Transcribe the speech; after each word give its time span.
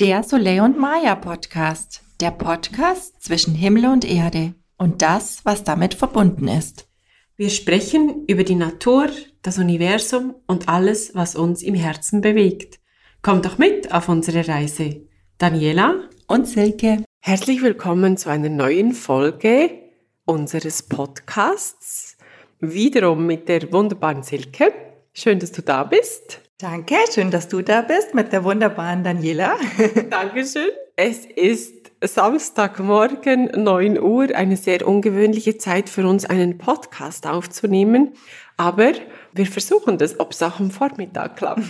Der 0.00 0.24
Soleil 0.24 0.62
und 0.62 0.76
Maya 0.76 1.14
Podcast. 1.14 2.02
Der 2.20 2.32
Podcast 2.32 3.22
zwischen 3.22 3.54
Himmel 3.54 3.86
und 3.86 4.04
Erde 4.04 4.56
und 4.76 5.02
das, 5.02 5.44
was 5.44 5.62
damit 5.62 5.94
verbunden 5.94 6.48
ist. 6.48 6.88
Wir 7.36 7.48
sprechen 7.48 8.24
über 8.26 8.42
die 8.42 8.56
Natur, 8.56 9.08
das 9.42 9.58
Universum 9.58 10.34
und 10.48 10.68
alles, 10.68 11.14
was 11.14 11.36
uns 11.36 11.62
im 11.62 11.76
Herzen 11.76 12.22
bewegt. 12.22 12.80
Kommt 13.22 13.46
doch 13.46 13.56
mit 13.56 13.94
auf 13.94 14.08
unsere 14.08 14.48
Reise. 14.48 15.06
Daniela 15.38 16.08
und 16.26 16.48
Silke. 16.48 17.04
Herzlich 17.20 17.62
willkommen 17.62 18.16
zu 18.16 18.30
einer 18.30 18.48
neuen 18.48 18.94
Folge 18.94 19.78
unseres 20.24 20.82
Podcasts. 20.82 22.16
Wiederum 22.58 23.26
mit 23.26 23.48
der 23.48 23.70
wunderbaren 23.72 24.24
Silke. 24.24 24.72
Schön, 25.12 25.38
dass 25.38 25.52
du 25.52 25.62
da 25.62 25.84
bist. 25.84 26.40
Danke, 26.64 26.96
schön, 27.12 27.30
dass 27.30 27.48
du 27.48 27.60
da 27.60 27.82
bist 27.82 28.14
mit 28.14 28.32
der 28.32 28.42
wunderbaren 28.42 29.04
Daniela. 29.04 29.58
Dankeschön. 30.08 30.70
Es 30.96 31.26
ist 31.26 31.92
Samstagmorgen, 32.00 33.50
9 33.54 34.00
Uhr, 34.00 34.34
eine 34.34 34.56
sehr 34.56 34.88
ungewöhnliche 34.88 35.58
Zeit 35.58 35.90
für 35.90 36.06
uns, 36.06 36.24
einen 36.24 36.56
Podcast 36.56 37.26
aufzunehmen. 37.26 38.14
Aber 38.56 38.92
wir 39.34 39.44
versuchen 39.44 39.98
das, 39.98 40.18
ob 40.18 40.32
es 40.32 40.42
auch 40.42 40.58
am 40.58 40.70
Vormittag 40.70 41.36
klappt. 41.36 41.64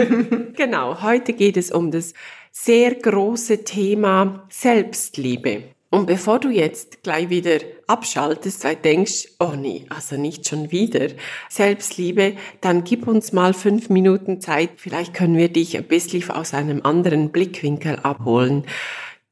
genau, 0.56 1.02
heute 1.02 1.34
geht 1.34 1.58
es 1.58 1.70
um 1.70 1.90
das 1.90 2.14
sehr 2.50 2.94
große 2.94 3.64
Thema 3.64 4.46
Selbstliebe. 4.48 5.64
Und 5.90 6.06
bevor 6.06 6.38
du 6.38 6.50
jetzt 6.50 7.02
gleich 7.02 7.30
wieder 7.30 7.60
abschaltest, 7.86 8.62
weil 8.62 8.76
denkst, 8.76 9.28
oh 9.38 9.54
nee, 9.56 9.86
also 9.88 10.16
nicht 10.16 10.46
schon 10.46 10.70
wieder 10.70 11.08
Selbstliebe, 11.48 12.36
dann 12.60 12.84
gib 12.84 13.08
uns 13.08 13.32
mal 13.32 13.54
fünf 13.54 13.88
Minuten 13.88 14.42
Zeit. 14.42 14.70
Vielleicht 14.76 15.14
können 15.14 15.38
wir 15.38 15.48
dich 15.48 15.78
ein 15.78 15.84
bisschen 15.84 16.28
aus 16.30 16.52
einem 16.52 16.82
anderen 16.84 17.30
Blickwinkel 17.30 17.96
abholen. 18.00 18.64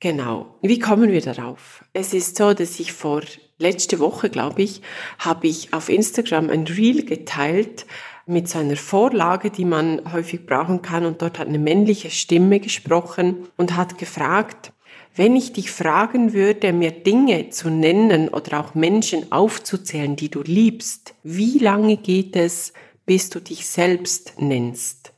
Genau. 0.01 0.46
Wie 0.62 0.79
kommen 0.79 1.10
wir 1.10 1.20
darauf? 1.20 1.84
Es 1.92 2.15
ist 2.15 2.37
so, 2.37 2.54
dass 2.54 2.80
ich 2.80 2.93
vor 2.93 3.23
letzte 3.59 3.98
Woche, 3.98 4.30
glaube 4.30 4.63
ich, 4.63 4.80
habe 5.18 5.48
ich 5.48 5.74
auf 5.74 5.91
Instagram 5.91 6.48
ein 6.48 6.66
Reel 6.66 7.04
geteilt 7.04 7.85
mit 8.26 8.48
so 8.48 8.59
einer 8.59 8.76
Vorlage, 8.76 9.51
die 9.51 9.65
man 9.65 10.13
häufig 10.13 10.46
brauchen 10.46 10.80
kann. 10.80 11.04
Und 11.04 11.20
dort 11.20 11.38
hat 11.38 11.48
eine 11.48 11.59
männliche 11.59 12.10
Stimme 12.10 12.60
gesprochen 12.60 13.48
und 13.57 13.76
hat 13.76 13.98
gefragt, 13.98 14.73
wenn 15.16 15.34
ich 15.34 15.54
dich 15.54 15.70
fragen 15.70 16.34
würde, 16.34 16.72
mir 16.72 16.90
Dinge 16.90 17.48
zu 17.48 17.70
nennen 17.70 18.28
oder 18.28 18.60
auch 18.60 18.74
Menschen 18.74 19.32
aufzuzählen, 19.32 20.14
die 20.14 20.28
du 20.28 20.42
liebst, 20.42 21.14
wie 21.23 21.58
lange 21.58 21.96
geht 21.96 22.36
es, 22.36 22.74
bis 23.06 23.30
du 23.30 23.40
dich 23.40 23.66
selbst 23.66 24.34
nennst? 24.38 25.14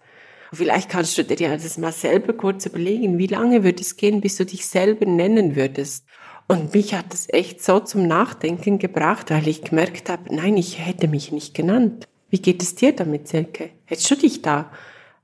Vielleicht 0.52 0.88
kannst 0.88 1.18
du 1.18 1.24
dir 1.24 1.50
das 1.50 1.76
mal 1.78 1.92
selber 1.92 2.32
kurz 2.32 2.64
überlegen, 2.64 3.18
wie 3.18 3.26
lange 3.26 3.64
würde 3.64 3.82
es 3.82 3.96
gehen, 3.96 4.20
bis 4.20 4.36
du 4.36 4.46
dich 4.46 4.66
selber 4.66 5.04
nennen 5.04 5.56
würdest? 5.56 6.04
Und 6.46 6.72
mich 6.72 6.94
hat 6.94 7.12
es 7.12 7.28
echt 7.28 7.62
so 7.62 7.80
zum 7.80 8.06
Nachdenken 8.06 8.78
gebracht, 8.78 9.30
weil 9.30 9.48
ich 9.48 9.62
gemerkt 9.62 10.08
habe, 10.08 10.34
nein, 10.34 10.56
ich 10.56 10.78
hätte 10.78 11.06
mich 11.08 11.32
nicht 11.32 11.54
genannt. 11.54 12.08
Wie 12.30 12.40
geht 12.40 12.62
es 12.62 12.74
dir 12.74 12.94
damit, 12.94 13.28
Selke? 13.28 13.70
Hättest 13.84 14.10
du 14.10 14.14
dich 14.14 14.40
da 14.40 14.70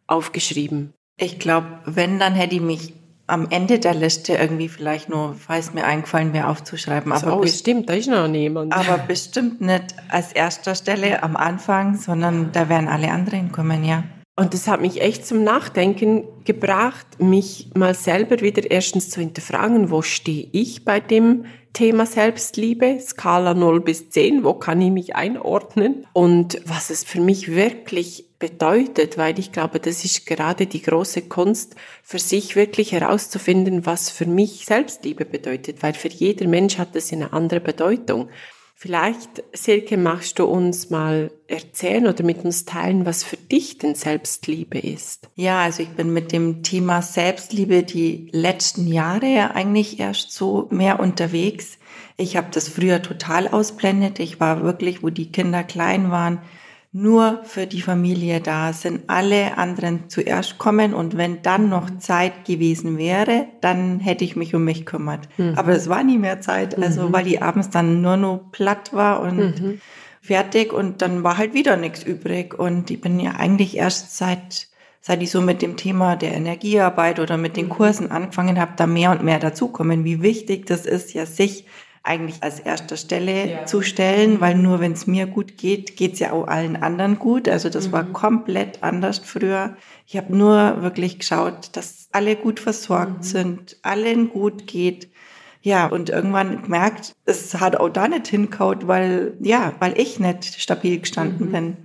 aufgeschrieben? 0.06 0.92
Ich 1.16 1.38
glaube, 1.38 1.80
wenn, 1.86 2.18
dann 2.18 2.34
hätte 2.34 2.56
ich 2.56 2.60
mich 2.60 2.92
am 3.26 3.48
Ende 3.50 3.78
der 3.78 3.94
Liste 3.94 4.34
irgendwie 4.34 4.68
vielleicht 4.68 5.08
nur, 5.08 5.34
falls 5.34 5.72
mir 5.72 5.84
eingefallen 5.84 6.32
wäre, 6.32 6.48
aufzuschreiben. 6.48 7.12
Aber 7.12 7.30
so, 7.32 7.36
bestimmt, 7.38 7.88
da 7.88 7.94
ist 7.94 8.08
noch 8.08 8.28
niemand. 8.28 8.72
Aber 8.72 8.98
bestimmt 9.08 9.60
nicht 9.60 9.94
als 10.08 10.32
erster 10.32 10.74
Stelle 10.74 11.22
am 11.22 11.36
Anfang, 11.36 11.96
sondern 11.96 12.52
da 12.52 12.68
wären 12.68 12.88
alle 12.88 13.10
anderen 13.10 13.50
kommen, 13.50 13.84
ja. 13.84 14.04
Und 14.36 14.52
das 14.52 14.66
hat 14.66 14.80
mich 14.80 15.00
echt 15.00 15.24
zum 15.24 15.44
Nachdenken 15.44 16.24
gebracht, 16.44 17.06
mich 17.18 17.70
mal 17.74 17.94
selber 17.94 18.40
wieder 18.40 18.68
erstens 18.68 19.08
zu 19.08 19.20
hinterfragen, 19.20 19.90
wo 19.90 20.02
stehe 20.02 20.48
ich 20.50 20.84
bei 20.84 20.98
dem 20.98 21.44
Thema 21.72 22.04
Selbstliebe, 22.04 22.98
Skala 23.00 23.54
0 23.54 23.80
bis 23.80 24.10
10, 24.10 24.42
wo 24.42 24.54
kann 24.54 24.80
ich 24.80 24.90
mich 24.90 25.14
einordnen 25.14 26.06
und 26.12 26.60
was 26.66 26.90
es 26.90 27.04
für 27.04 27.20
mich 27.20 27.54
wirklich 27.54 28.26
bedeutet, 28.44 29.16
weil 29.16 29.38
ich 29.38 29.52
glaube, 29.52 29.80
das 29.80 30.04
ist 30.04 30.26
gerade 30.26 30.66
die 30.66 30.82
große 30.82 31.22
Kunst, 31.22 31.76
für 32.02 32.18
sich 32.18 32.56
wirklich 32.56 32.92
herauszufinden, 32.92 33.86
was 33.86 34.10
für 34.10 34.26
mich 34.26 34.66
Selbstliebe 34.66 35.24
bedeutet, 35.24 35.82
weil 35.82 35.94
für 35.94 36.08
jeder 36.08 36.46
Mensch 36.46 36.76
hat 36.76 36.94
das 36.94 37.10
eine 37.10 37.32
andere 37.32 37.60
Bedeutung. 37.60 38.28
Vielleicht, 38.74 39.42
Silke, 39.54 39.96
machst 39.96 40.38
du 40.38 40.44
uns 40.44 40.90
mal 40.90 41.30
erzählen 41.46 42.06
oder 42.06 42.22
mit 42.22 42.44
uns 42.44 42.66
teilen, 42.66 43.06
was 43.06 43.24
für 43.24 43.38
dich 43.38 43.78
denn 43.78 43.94
Selbstliebe 43.94 44.78
ist? 44.78 45.26
Ja, 45.36 45.62
also 45.62 45.82
ich 45.82 45.88
bin 45.88 46.12
mit 46.12 46.30
dem 46.30 46.62
Thema 46.62 47.00
Selbstliebe 47.00 47.82
die 47.82 48.28
letzten 48.32 48.86
Jahre 48.88 49.54
eigentlich 49.54 49.98
erst 50.00 50.32
so 50.32 50.68
mehr 50.70 51.00
unterwegs. 51.00 51.78
Ich 52.18 52.36
habe 52.36 52.48
das 52.52 52.68
früher 52.68 53.00
total 53.00 53.48
ausblendet. 53.48 54.20
Ich 54.20 54.38
war 54.38 54.62
wirklich, 54.62 55.02
wo 55.02 55.08
die 55.08 55.32
Kinder 55.32 55.64
klein 55.64 56.10
waren, 56.10 56.40
nur 56.96 57.40
für 57.42 57.66
die 57.66 57.82
Familie 57.82 58.40
da, 58.40 58.72
sind 58.72 59.02
alle 59.08 59.58
anderen 59.58 60.08
zuerst 60.08 60.58
kommen 60.58 60.94
und 60.94 61.16
wenn 61.16 61.42
dann 61.42 61.68
noch 61.68 61.98
Zeit 61.98 62.44
gewesen 62.44 62.98
wäre, 62.98 63.48
dann 63.60 63.98
hätte 63.98 64.22
ich 64.22 64.36
mich 64.36 64.54
um 64.54 64.64
mich 64.64 64.86
kümmert. 64.86 65.28
Mhm. 65.36 65.54
Aber 65.56 65.72
es 65.72 65.88
war 65.88 66.04
nie 66.04 66.18
mehr 66.18 66.40
Zeit, 66.40 66.80
also 66.80 67.08
mhm. 67.08 67.12
weil 67.12 67.24
die 67.24 67.42
abends 67.42 67.68
dann 67.70 68.00
nur 68.00 68.16
noch 68.16 68.52
platt 68.52 68.92
war 68.92 69.20
und 69.22 69.60
mhm. 69.60 69.80
fertig 70.22 70.72
und 70.72 71.02
dann 71.02 71.24
war 71.24 71.36
halt 71.36 71.52
wieder 71.52 71.76
nichts 71.76 72.04
übrig 72.04 72.56
und 72.56 72.92
ich 72.92 73.00
bin 73.00 73.18
ja 73.18 73.32
eigentlich 73.32 73.76
erst 73.76 74.16
seit 74.16 74.68
seit 75.00 75.20
ich 75.20 75.32
so 75.32 75.42
mit 75.42 75.62
dem 75.62 75.76
Thema 75.76 76.14
der 76.14 76.32
Energiearbeit 76.32 77.18
oder 77.18 77.36
mit 77.36 77.56
den 77.56 77.66
mhm. 77.66 77.70
Kursen 77.70 78.10
angefangen 78.12 78.60
habe, 78.60 78.74
da 78.76 78.86
mehr 78.86 79.10
und 79.10 79.24
mehr 79.24 79.40
dazukommen, 79.40 80.04
wie 80.04 80.22
wichtig 80.22 80.66
das 80.66 80.86
ist, 80.86 81.12
ja 81.12 81.26
sich 81.26 81.66
eigentlich 82.04 82.42
als 82.42 82.60
erster 82.60 82.98
Stelle 82.98 83.50
ja. 83.50 83.66
zu 83.66 83.80
stellen, 83.80 84.40
weil 84.40 84.54
nur 84.54 84.78
wenn 84.78 84.92
es 84.92 85.06
mir 85.06 85.26
gut 85.26 85.56
geht, 85.56 85.96
geht 85.96 86.12
es 86.12 86.18
ja 86.18 86.32
auch 86.32 86.46
allen 86.46 86.76
anderen 86.76 87.18
gut. 87.18 87.48
Also 87.48 87.70
das 87.70 87.88
mhm. 87.88 87.92
war 87.92 88.04
komplett 88.04 88.82
anders 88.82 89.18
früher. 89.18 89.76
Ich 90.06 90.18
habe 90.18 90.36
nur 90.36 90.82
wirklich 90.82 91.18
geschaut, 91.18 91.70
dass 91.72 92.08
alle 92.12 92.36
gut 92.36 92.60
versorgt 92.60 93.18
mhm. 93.18 93.22
sind, 93.22 93.76
allen 93.82 94.28
gut 94.28 94.66
geht. 94.66 95.08
Ja, 95.62 95.86
und 95.86 96.10
irgendwann 96.10 96.62
gemerkt, 96.62 97.16
es 97.24 97.54
hat 97.54 97.76
auch 97.76 97.88
da 97.88 98.06
nicht 98.06 98.28
hinkaut, 98.28 98.86
weil, 98.86 99.38
ja, 99.40 99.72
weil 99.78 99.98
ich 99.98 100.20
nicht 100.20 100.60
stabil 100.60 101.00
gestanden 101.00 101.48
mhm. 101.48 101.52
bin. 101.52 101.76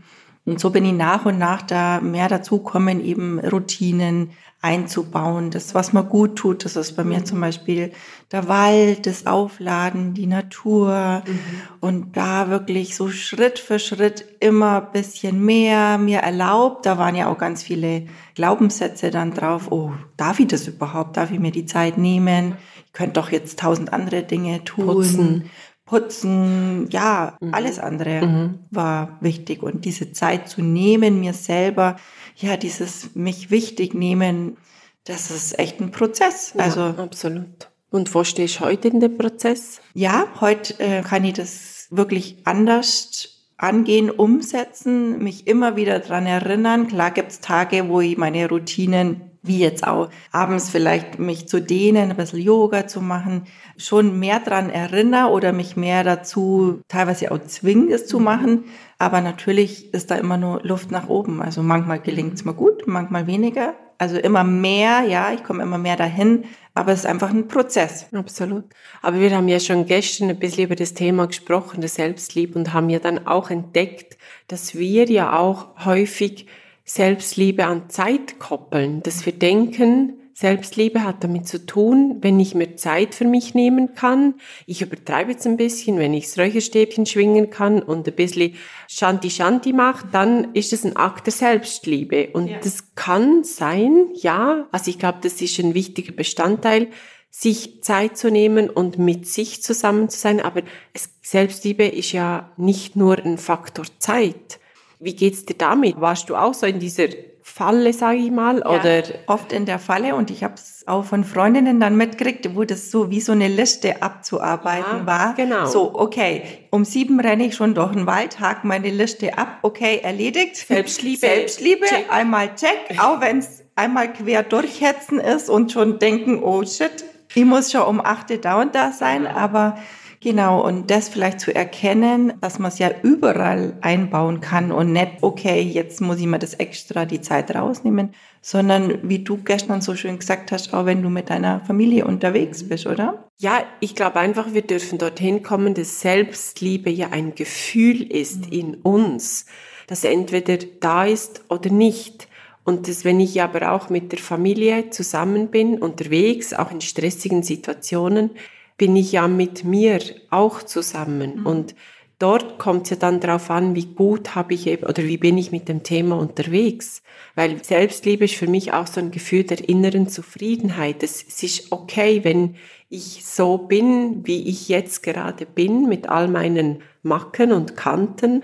Und 0.50 0.60
so 0.60 0.72
bin 0.72 0.84
ich 0.84 0.94
nach 0.94 1.26
und 1.26 1.38
nach 1.38 1.62
da 1.62 2.02
mehr 2.02 2.28
dazu 2.28 2.58
kommen, 2.58 3.04
eben 3.06 3.40
Routinen, 3.40 4.32
einzubauen. 4.62 5.52
Das, 5.52 5.74
was 5.74 5.94
mir 5.94 6.04
gut 6.04 6.36
tut, 6.36 6.66
das 6.66 6.76
ist 6.76 6.94
bei 6.94 7.04
mir 7.04 7.24
zum 7.24 7.40
Beispiel 7.40 7.92
der 8.32 8.48
Wald, 8.50 9.06
das 9.06 9.26
Aufladen, 9.26 10.14
die 10.14 10.28
Natur 10.28 11.24
mhm. 11.26 11.40
und 11.80 12.18
da 12.18 12.50
wirklich 12.50 12.96
so 12.96 13.10
Schritt 13.10 13.58
für 13.58 13.80
Schritt 13.80 14.26
immer 14.42 14.82
bisschen 14.82 15.44
mehr 15.46 15.98
mir 15.98 16.20
erlaubt. 16.20 16.86
Da 16.86 16.98
waren 16.98 17.16
ja 17.16 17.32
auch 17.32 17.38
ganz 17.38 17.64
viele 17.64 18.08
Glaubenssätze 18.36 19.12
dann 19.12 19.34
drauf. 19.34 19.72
Oh, 19.72 19.94
darf 20.18 20.40
ich 20.40 20.48
das 20.48 20.68
überhaupt? 20.68 21.16
Darf 21.16 21.32
ich 21.32 21.40
mir 21.40 21.52
die 21.52 21.66
Zeit 21.66 21.98
nehmen? 21.98 22.58
Ich 22.88 22.94
könnte 22.94 23.14
doch 23.14 23.32
jetzt 23.32 23.60
tausend 23.60 23.94
andere 23.94 24.24
Dinge 24.24 24.64
tun. 24.66 24.88
Putzen. 24.88 25.50
Putzen, 25.90 26.88
ja, 26.92 27.36
mhm. 27.40 27.52
alles 27.52 27.80
andere 27.80 28.26
mhm. 28.26 28.60
war 28.70 29.18
wichtig. 29.22 29.64
Und 29.64 29.86
diese 29.86 30.12
Zeit 30.12 30.48
zu 30.48 30.62
nehmen, 30.62 31.20
mir 31.20 31.34
selber 31.34 31.96
ja, 32.36 32.58
dieses 32.58 33.16
mich 33.16 33.50
wichtig 33.50 33.96
nehmen, 33.96 34.58
das 35.06 35.32
ist 35.32 35.58
echt 35.58 35.82
ein 35.82 35.90
Prozess. 35.90 36.54
Ja, 36.56 36.66
also 36.66 36.82
absolut. 36.82 37.70
Und 37.90 38.14
wo 38.14 38.24
stehst 38.24 38.60
du 38.60 38.66
heute 38.66 38.90
in 38.90 39.00
dem 39.00 39.18
Prozess? 39.18 39.82
Ja, 39.96 40.28
heute 40.40 40.80
äh, 40.80 41.02
kann 41.02 41.26
ich 41.26 41.34
das 41.34 41.88
wirklich 41.90 42.38
anders 42.46 43.48
angehen, 43.58 44.12
umsetzen, 44.12 45.24
mich 45.24 45.48
immer 45.48 45.76
wieder 45.76 46.00
dran 46.00 46.28
erinnern. 46.28 46.88
Klar 46.88 47.12
gibt's 47.12 47.40
Tage, 47.40 47.90
wo 47.90 48.00
ich 48.00 48.16
meine 48.16 48.48
Routinen 48.48 49.29
wie 49.42 49.60
jetzt 49.60 49.88
auch 49.88 50.10
abends 50.32 50.70
vielleicht 50.70 51.20
mich 51.20 51.48
zu 51.48 51.62
dehnen, 51.62 52.12
ein 52.12 52.18
bisschen 52.18 52.42
Yoga 52.42 52.88
zu 52.88 53.02
machen, 53.02 53.44
schon 53.78 54.20
mehr 54.20 54.40
dran 54.40 54.70
erinnere 54.70 55.30
oder 55.30 55.54
mich 55.54 55.78
mehr 55.78 56.04
dazu 56.04 56.82
teilweise 56.88 57.32
auch 57.32 57.40
zwingen, 57.46 57.92
es 57.92 58.06
zu 58.06 58.20
machen. 58.20 58.66
Aber 58.98 59.22
natürlich 59.22 59.94
ist 59.94 60.12
da 60.12 60.16
immer 60.16 60.38
nur 60.38 60.62
Luft 60.64 60.92
nach 60.92 61.08
oben. 61.08 61.42
Also 61.42 61.64
manchmal 61.64 62.00
gelingt 62.00 62.34
es 62.34 62.46
mir 62.46 62.54
gut, 62.54 62.84
manchmal 62.86 63.28
weniger. 63.28 63.76
Also 63.98 64.18
immer 64.18 64.46
mehr, 64.46 65.04
ja, 65.08 65.34
ich 65.34 65.44
komme 65.44 65.64
immer 65.64 65.78
mehr 65.78 65.98
dahin, 65.98 66.46
aber 66.74 66.94
es 66.94 67.00
ist 67.00 67.06
einfach 67.06 67.32
ein 67.32 67.50
Prozess. 67.50 68.08
Absolut. 68.14 68.64
Aber 69.02 69.20
wir 69.20 69.36
haben 69.36 69.50
ja 69.50 69.60
schon 69.60 69.86
gestern 69.86 70.30
ein 70.30 70.40
bisschen 70.40 70.66
über 70.66 70.76
das 70.76 70.94
Thema 70.94 71.28
gesprochen, 71.28 71.82
der 71.82 71.90
Selbstliebe, 71.90 72.58
und 72.58 72.74
haben 72.74 72.90
ja 72.90 73.00
dann 73.00 73.28
auch 73.28 73.50
entdeckt, 73.50 74.18
dass 74.48 74.76
wir 74.76 75.06
ja 75.10 75.38
auch 75.38 75.86
häufig 75.86 76.48
Selbstliebe 76.90 77.68
an 77.68 77.88
Zeit 77.92 78.40
koppeln, 78.40 79.04
dass 79.04 79.24
wir 79.24 79.34
denken, 79.34 80.14
Selbstliebe 80.34 81.04
hat 81.04 81.24
damit 81.24 81.48
zu 81.48 81.64
tun, 81.64 82.18
wenn 82.22 82.40
ich 82.40 82.56
mir 82.56 82.78
Zeit 82.78 83.14
für 83.14 83.26
mich 83.26 83.54
nehmen 83.54 83.94
kann. 83.94 84.34
Ich 84.66 84.82
übertreibe 84.82 85.34
jetzt 85.34 85.46
ein 85.46 85.56
bisschen, 85.56 86.00
wenn 86.00 86.16
ich 86.16 86.26
das 86.26 86.40
Räucherstäbchen 86.40 87.06
schwingen 87.06 87.52
kann 87.52 87.84
und 87.84 88.08
ein 88.08 88.16
bisschen 88.16 88.56
Shanti 88.88 89.30
Shanti 89.30 89.72
mache, 89.72 90.08
dann 90.12 90.56
ist 90.56 90.74
es 90.74 90.84
ein 90.84 90.96
Akt 90.96 91.28
der 91.28 91.34
Selbstliebe. 91.34 92.30
Und 92.34 92.48
ja. 92.48 92.58
das 92.58 92.96
kann 92.96 93.44
sein, 93.44 94.08
ja, 94.16 94.68
also 94.72 94.90
ich 94.90 94.98
glaube, 94.98 95.20
das 95.22 95.40
ist 95.44 95.60
ein 95.60 95.76
wichtiger 95.76 96.14
Bestandteil, 96.14 96.88
sich 97.30 97.84
Zeit 97.84 98.18
zu 98.18 98.32
nehmen 98.32 98.68
und 98.68 98.98
mit 98.98 99.28
sich 99.28 99.62
zusammen 99.62 100.10
zu 100.10 100.18
sein. 100.18 100.42
Aber 100.42 100.64
es, 100.94 101.12
Selbstliebe 101.22 101.86
ist 101.86 102.14
ja 102.14 102.52
nicht 102.58 102.96
nur 102.96 103.20
ein 103.20 103.38
Faktor 103.38 103.86
Zeit. 104.00 104.60
Wie 105.00 105.16
geht's 105.16 105.46
dir 105.46 105.56
damit? 105.58 106.00
Warst 106.00 106.30
du 106.30 106.36
auch 106.36 106.54
so 106.54 106.66
in 106.66 106.80
dieser 106.80 107.08
Falle, 107.42 107.94
sage 107.94 108.18
ich 108.18 108.32
mal, 108.32 108.60
ja, 108.60 108.66
oder 108.68 109.04
oft 109.28 109.54
in 109.54 109.66
der 109.66 109.80
Falle 109.80 110.16
und 110.16 110.30
ich 110.30 110.44
habe 110.44 110.56
es 110.56 110.84
auch 110.88 111.06
von 111.06 111.24
Freundinnen 111.24 111.80
dann 111.80 111.96
mitgekriegt, 111.96 112.56
wo 112.56 112.64
das 112.64 112.92
so 112.92 113.10
wie 113.10 113.22
so 113.22 113.32
eine 113.32 113.48
Liste 113.48 114.02
abzuarbeiten 114.02 115.00
ja, 115.00 115.06
war. 115.06 115.34
Genau. 115.36 115.66
So, 115.66 115.96
okay, 115.96 116.44
um 116.70 116.86
sieben 116.86 117.20
renne 117.20 117.46
ich 117.46 117.56
schon 117.56 117.74
durch 117.74 117.94
den 117.94 118.06
Wald, 118.06 118.40
hake 118.40 118.68
meine 118.68 118.90
Liste 118.90 119.38
ab, 119.38 119.60
okay, 119.62 120.00
erledigt. 120.04 120.58
Selbstliebe. 120.58 121.20
Selbstliebe, 121.20 121.86
check. 121.86 122.12
einmal 122.12 122.54
check, 122.56 123.00
auch 123.00 123.22
wenn 123.22 123.40
es 123.40 123.64
einmal 123.76 124.12
quer 124.12 124.44
durchhetzen 124.44 125.20
ist 125.20 125.50
und 125.50 125.72
schon 125.72 125.98
denken, 126.00 126.44
oh 126.44 126.64
shit, 126.66 127.06
ich 127.34 127.46
muss 127.46 127.72
schon 127.72 127.84
um 127.84 128.02
achte 128.02 128.38
da 128.38 128.62
und 128.62 128.76
da 128.76 128.92
sein, 128.92 129.26
aber 129.28 129.78
Genau, 130.22 130.66
und 130.66 130.92
das 130.92 131.08
vielleicht 131.08 131.40
zu 131.40 131.56
erkennen, 131.56 132.34
dass 132.42 132.60
man 132.60 132.72
es 132.72 132.80
ja 132.80 132.92
überall 133.04 133.78
einbauen 133.80 134.42
kann 134.42 134.74
und 134.74 134.92
nicht, 134.92 135.12
okay, 135.22 135.62
jetzt 135.62 136.02
muss 136.02 136.20
ich 136.20 136.26
mir 136.26 136.40
das 136.40 136.56
extra 136.56 137.06
die 137.06 137.22
Zeit 137.22 137.56
rausnehmen, 137.56 138.14
sondern 138.42 139.00
wie 139.08 139.20
du 139.20 139.38
gestern 139.38 139.80
so 139.80 139.96
schön 139.96 140.20
gesagt 140.20 140.52
hast, 140.52 140.74
auch 140.74 140.86
wenn 140.86 141.02
du 141.02 141.10
mit 141.10 141.30
deiner 141.30 141.62
Familie 141.62 142.06
unterwegs 142.06 142.68
bist, 142.68 142.86
oder? 142.86 143.30
Ja, 143.38 143.64
ich 143.80 143.96
glaube 143.96 144.20
einfach, 144.20 144.54
wir 144.54 144.62
dürfen 144.62 144.98
dorthin 144.98 145.42
kommen, 145.42 145.74
dass 145.74 146.02
Selbstliebe 146.02 146.90
ja 146.90 147.10
ein 147.12 147.34
Gefühl 147.36 148.02
ist 148.02 148.48
mhm. 148.48 148.52
in 148.52 148.76
uns, 148.76 149.46
das 149.88 150.04
entweder 150.04 150.58
da 150.82 151.06
ist 151.06 151.46
oder 151.48 151.70
nicht. 151.70 152.28
Und 152.66 152.90
dass, 152.90 153.06
wenn 153.06 153.22
ich 153.22 153.42
aber 153.42 153.72
auch 153.72 153.90
mit 153.90 154.12
der 154.12 154.20
Familie 154.20 154.90
zusammen 154.90 155.48
bin, 155.48 155.80
unterwegs, 155.80 156.54
auch 156.54 156.72
in 156.72 156.82
stressigen 156.82 157.42
Situationen, 157.42 158.32
bin 158.80 158.96
ich 158.96 159.12
ja 159.12 159.28
mit 159.28 159.64
mir 159.64 160.00
auch 160.32 160.64
zusammen. 160.64 161.42
Mhm. 161.42 161.46
Und 161.46 161.76
dort 162.18 162.58
kommt 162.58 162.86
es 162.86 162.92
ja 162.92 162.96
dann 162.96 163.20
darauf 163.20 163.52
an, 163.52 163.76
wie 163.76 163.86
gut 163.86 164.34
habe 164.34 164.56
ich 164.56 164.66
eben 164.66 164.88
oder 164.88 165.04
wie 165.04 165.18
bin 165.18 165.38
ich 165.38 165.52
mit 165.52 165.70
dem 165.70 165.84
Thema 165.84 166.18
unterwegs. 166.18 167.04
Weil 167.36 167.64
Selbstliebe 167.64 168.26
ist 168.26 168.36
für 168.36 168.48
mich 168.48 168.74
auch 168.74 168.88
so 168.88 169.00
ein 169.00 169.12
Gefühl 169.12 169.44
der 169.44 169.68
inneren 169.70 170.08
Zufriedenheit. 170.08 171.04
Es, 171.04 171.24
es 171.28 171.44
ist 171.44 171.72
okay, 171.72 172.24
wenn 172.24 172.56
ich 172.90 173.26
so 173.26 173.58
bin, 173.58 174.26
wie 174.26 174.48
ich 174.48 174.68
jetzt 174.70 175.04
gerade 175.04 175.46
bin, 175.46 175.88
mit 175.88 176.10
all 176.10 176.28
meinen 176.28 176.82
Macken 177.04 177.52
und 177.52 177.76
Kanten. 177.76 178.44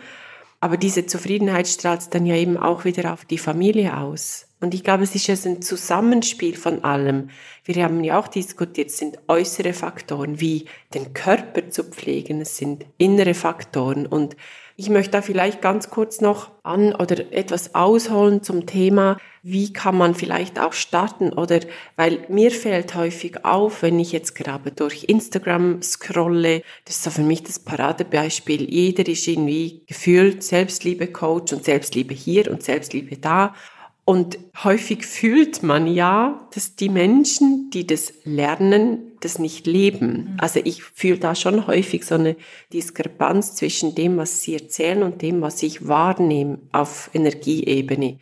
Aber 0.59 0.77
diese 0.77 1.05
Zufriedenheit 1.05 1.67
strahlt 1.67 2.13
dann 2.13 2.25
ja 2.25 2.35
eben 2.35 2.57
auch 2.57 2.85
wieder 2.85 3.13
auf 3.13 3.25
die 3.25 3.37
Familie 3.37 3.97
aus. 3.97 4.44
Und 4.61 4.73
ich 4.73 4.83
glaube, 4.83 5.03
es 5.03 5.13
ist 5.13 5.27
ja 5.27 5.35
ein 5.45 5.61
Zusammenspiel 5.61 6.55
von 6.55 6.83
allem. 6.83 7.29
Wir 7.65 7.83
haben 7.83 8.03
ja 8.03 8.17
auch 8.17 8.27
diskutiert, 8.27 8.89
es 8.89 8.97
sind 8.97 9.19
äußere 9.27 9.73
Faktoren, 9.73 10.39
wie 10.39 10.65
den 10.93 11.13
Körper 11.13 11.69
zu 11.69 11.83
pflegen, 11.83 12.41
es 12.41 12.57
sind 12.57 12.85
innere 12.97 13.33
Faktoren. 13.33 14.05
Und 14.05 14.35
ich 14.77 14.89
möchte 14.89 15.11
da 15.11 15.21
vielleicht 15.21 15.61
ganz 15.61 15.89
kurz 15.89 16.19
noch 16.19 16.51
an 16.63 16.93
oder 16.93 17.31
etwas 17.31 17.75
ausholen 17.75 18.43
zum 18.43 18.65
Thema, 18.65 19.17
wie 19.41 19.71
kann 19.71 19.95
man 19.95 20.15
vielleicht 20.15 20.59
auch 20.59 20.73
starten 20.73 21.31
oder, 21.31 21.59
weil 21.95 22.25
mir 22.27 22.51
fällt 22.51 22.95
häufig 22.95 23.45
auf, 23.45 23.83
wenn 23.83 23.99
ich 23.99 24.11
jetzt 24.11 24.35
gerade 24.35 24.71
durch 24.71 25.05
Instagram 25.05 25.81
scrolle, 25.81 26.61
das 26.83 26.95
ist 26.95 27.03
so 27.03 27.09
für 27.09 27.21
mich 27.21 27.43
das 27.43 27.59
Paradebeispiel, 27.59 28.69
jeder 28.69 29.07
ist 29.07 29.27
irgendwie 29.27 29.83
gefühlt 29.87 30.43
Selbstliebe-Coach 30.43 31.53
und 31.53 31.63
Selbstliebe 31.63 32.13
hier 32.13 32.51
und 32.51 32.63
Selbstliebe 32.63 33.17
da 33.17 33.53
und 34.07 34.37
häufig 34.63 35.03
fühlt 35.03 35.63
man 35.63 35.87
ja, 35.87 36.47
dass 36.53 36.75
die 36.75 36.89
Menschen, 36.89 37.71
die 37.71 37.87
das 37.87 38.13
lernen, 38.23 39.17
das 39.21 39.39
nicht 39.39 39.65
leben. 39.65 40.07
Mhm. 40.33 40.37
Also 40.37 40.61
ich 40.63 40.83
fühle 40.83 41.17
da 41.17 41.33
schon 41.33 41.65
häufig 41.65 42.05
so 42.05 42.13
eine 42.13 42.35
Diskrepanz 42.71 43.55
zwischen 43.55 43.95
dem, 43.95 44.17
was 44.17 44.43
sie 44.43 44.53
erzählen 44.53 45.01
und 45.01 45.23
dem, 45.23 45.41
was 45.41 45.63
ich 45.63 45.87
wahrnehme 45.87 46.59
auf 46.71 47.09
Energieebene. 47.15 48.19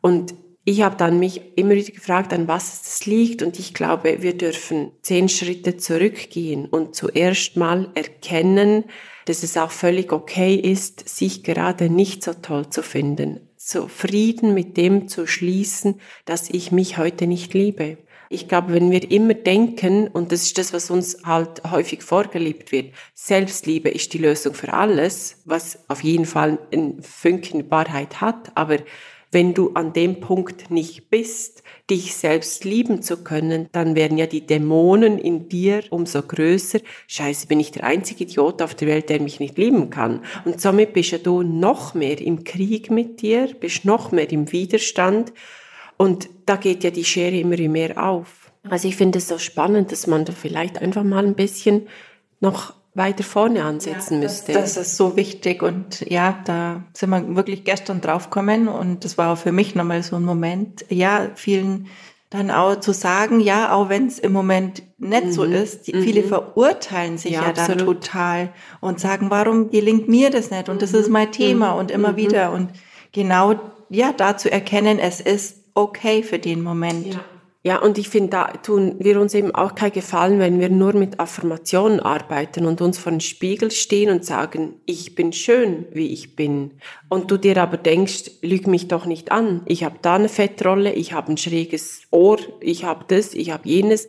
Und 0.00 0.34
ich 0.64 0.82
habe 0.82 0.96
dann 0.96 1.20
mich 1.20 1.40
immer 1.54 1.76
wieder 1.76 1.92
gefragt, 1.92 2.32
an 2.32 2.48
was 2.48 2.82
es 2.82 3.06
liegt. 3.06 3.42
Und 3.42 3.60
ich 3.60 3.72
glaube, 3.72 4.22
wir 4.22 4.36
dürfen 4.36 4.90
zehn 5.02 5.28
Schritte 5.28 5.76
zurückgehen 5.76 6.66
und 6.66 6.96
zuerst 6.96 7.56
mal 7.56 7.88
erkennen, 7.94 8.84
dass 9.26 9.44
es 9.44 9.56
auch 9.56 9.70
völlig 9.70 10.12
okay 10.12 10.56
ist, 10.56 11.08
sich 11.08 11.44
gerade 11.44 11.88
nicht 11.88 12.24
so 12.24 12.34
toll 12.34 12.68
zu 12.68 12.82
finden 12.82 13.49
so 13.70 13.86
Frieden 13.86 14.52
mit 14.52 14.76
dem 14.76 15.06
zu 15.06 15.26
schließen, 15.26 16.00
dass 16.24 16.50
ich 16.50 16.72
mich 16.72 16.98
heute 16.98 17.26
nicht 17.26 17.54
liebe. 17.54 17.98
Ich 18.28 18.48
glaube, 18.48 18.72
wenn 18.74 18.90
wir 18.90 19.10
immer 19.10 19.34
denken, 19.34 20.08
und 20.08 20.32
das 20.32 20.42
ist 20.42 20.58
das, 20.58 20.72
was 20.72 20.90
uns 20.90 21.18
halt 21.24 21.62
häufig 21.70 22.02
vorgelebt 22.02 22.72
wird, 22.72 22.94
Selbstliebe 23.14 23.88
ist 23.88 24.12
die 24.12 24.18
Lösung 24.18 24.54
für 24.54 24.72
alles, 24.72 25.42
was 25.44 25.80
auf 25.88 26.04
jeden 26.04 26.26
Fall 26.26 26.58
ein 26.72 27.02
Fünkchen 27.02 27.70
Wahrheit 27.70 28.20
hat, 28.20 28.52
aber 28.56 28.78
wenn 29.32 29.54
du 29.54 29.70
an 29.74 29.92
dem 29.92 30.20
Punkt 30.20 30.70
nicht 30.70 31.08
bist, 31.08 31.62
dich 31.88 32.16
selbst 32.16 32.64
lieben 32.64 33.02
zu 33.02 33.22
können, 33.22 33.68
dann 33.72 33.94
werden 33.94 34.18
ja 34.18 34.26
die 34.26 34.46
Dämonen 34.46 35.18
in 35.18 35.48
dir 35.48 35.82
umso 35.90 36.22
größer. 36.22 36.80
Scheiße, 37.06 37.46
bin 37.46 37.60
ich 37.60 37.70
der 37.70 37.84
einzige 37.84 38.24
Idiot 38.24 38.60
auf 38.60 38.74
der 38.74 38.88
Welt, 38.88 39.08
der 39.08 39.20
mich 39.20 39.38
nicht 39.38 39.56
lieben 39.56 39.90
kann. 39.90 40.24
Und 40.44 40.60
somit 40.60 40.92
bist 40.92 41.12
ja 41.12 41.18
du 41.18 41.42
noch 41.42 41.94
mehr 41.94 42.20
im 42.20 42.44
Krieg 42.44 42.90
mit 42.90 43.22
dir, 43.22 43.48
bist 43.58 43.84
noch 43.84 44.10
mehr 44.10 44.30
im 44.30 44.50
Widerstand. 44.50 45.32
Und 45.96 46.28
da 46.46 46.56
geht 46.56 46.82
ja 46.82 46.90
die 46.90 47.04
Schere 47.04 47.38
immer 47.38 47.56
mehr 47.68 48.02
auf. 48.02 48.50
Also 48.68 48.88
ich 48.88 48.96
finde 48.96 49.18
es 49.18 49.28
so 49.28 49.38
spannend, 49.38 49.92
dass 49.92 50.06
man 50.06 50.24
da 50.24 50.32
vielleicht 50.32 50.78
einfach 50.78 51.04
mal 51.04 51.24
ein 51.24 51.34
bisschen 51.34 51.88
noch 52.40 52.74
weiter 52.94 53.22
vorne 53.22 53.64
ansetzen 53.64 54.14
ja, 54.14 54.20
müsste. 54.20 54.52
Das, 54.52 54.74
das, 54.74 54.88
ist 54.88 54.96
so 54.96 55.16
wichtig 55.16 55.62
und 55.62 56.00
ja, 56.08 56.38
da 56.44 56.82
sind 56.92 57.10
wir 57.10 57.36
wirklich 57.36 57.64
gestern 57.64 58.00
draufgekommen 58.00 58.68
und 58.68 59.04
das 59.04 59.16
war 59.16 59.32
auch 59.32 59.38
für 59.38 59.52
mich 59.52 59.74
nochmal 59.74 60.02
so 60.02 60.16
ein 60.16 60.24
Moment, 60.24 60.84
ja, 60.88 61.30
vielen 61.34 61.86
dann 62.30 62.52
auch 62.52 62.78
zu 62.78 62.92
sagen, 62.92 63.40
ja, 63.40 63.72
auch 63.72 63.88
wenn 63.88 64.06
es 64.06 64.20
im 64.20 64.32
Moment 64.32 64.84
nicht 64.98 65.26
mhm. 65.26 65.32
so 65.32 65.42
ist, 65.42 65.88
die, 65.88 65.94
mhm. 65.94 66.02
viele 66.02 66.22
verurteilen 66.22 67.18
sich 67.18 67.32
ja, 67.32 67.42
ja 67.42 67.52
dann 67.52 67.78
total 67.78 68.50
und 68.80 69.00
sagen, 69.00 69.30
warum 69.30 69.70
gelingt 69.70 70.08
mir 70.08 70.30
das 70.30 70.50
nicht 70.52 70.68
und 70.68 70.80
das 70.80 70.92
ist 70.92 71.10
mein 71.10 71.32
Thema 71.32 71.72
mhm. 71.72 71.78
und 71.80 71.90
immer 71.90 72.12
mhm. 72.12 72.16
wieder 72.16 72.52
und 72.52 72.70
genau, 73.12 73.54
ja, 73.88 74.12
da 74.12 74.36
zu 74.36 74.50
erkennen, 74.50 75.00
es 75.00 75.20
ist 75.20 75.64
okay 75.74 76.22
für 76.22 76.38
den 76.38 76.62
Moment. 76.62 77.14
Ja. 77.14 77.20
Ja, 77.62 77.82
und 77.82 77.98
ich 77.98 78.08
finde, 78.08 78.30
da 78.30 78.44
tun 78.46 78.96
wir 79.00 79.20
uns 79.20 79.34
eben 79.34 79.54
auch 79.54 79.74
keinen 79.74 79.92
Gefallen, 79.92 80.38
wenn 80.38 80.60
wir 80.60 80.70
nur 80.70 80.94
mit 80.94 81.20
Affirmationen 81.20 82.00
arbeiten 82.00 82.64
und 82.64 82.80
uns 82.80 82.98
vor 82.98 83.12
den 83.12 83.20
Spiegel 83.20 83.70
stehen 83.70 84.10
und 84.10 84.24
sagen, 84.24 84.80
ich 84.86 85.14
bin 85.14 85.34
schön, 85.34 85.84
wie 85.92 86.10
ich 86.10 86.36
bin. 86.36 86.80
Und 87.10 87.30
du 87.30 87.36
dir 87.36 87.58
aber 87.58 87.76
denkst, 87.76 88.30
lüg 88.40 88.66
mich 88.66 88.88
doch 88.88 89.04
nicht 89.04 89.30
an. 89.30 89.60
Ich 89.66 89.84
habe 89.84 89.98
da 90.00 90.14
eine 90.14 90.30
Fettrolle, 90.30 90.94
ich 90.94 91.12
habe 91.12 91.32
ein 91.32 91.36
schräges 91.36 92.04
Ohr, 92.10 92.38
ich 92.62 92.84
habe 92.84 93.04
das, 93.08 93.34
ich 93.34 93.50
habe 93.50 93.68
jenes. 93.68 94.08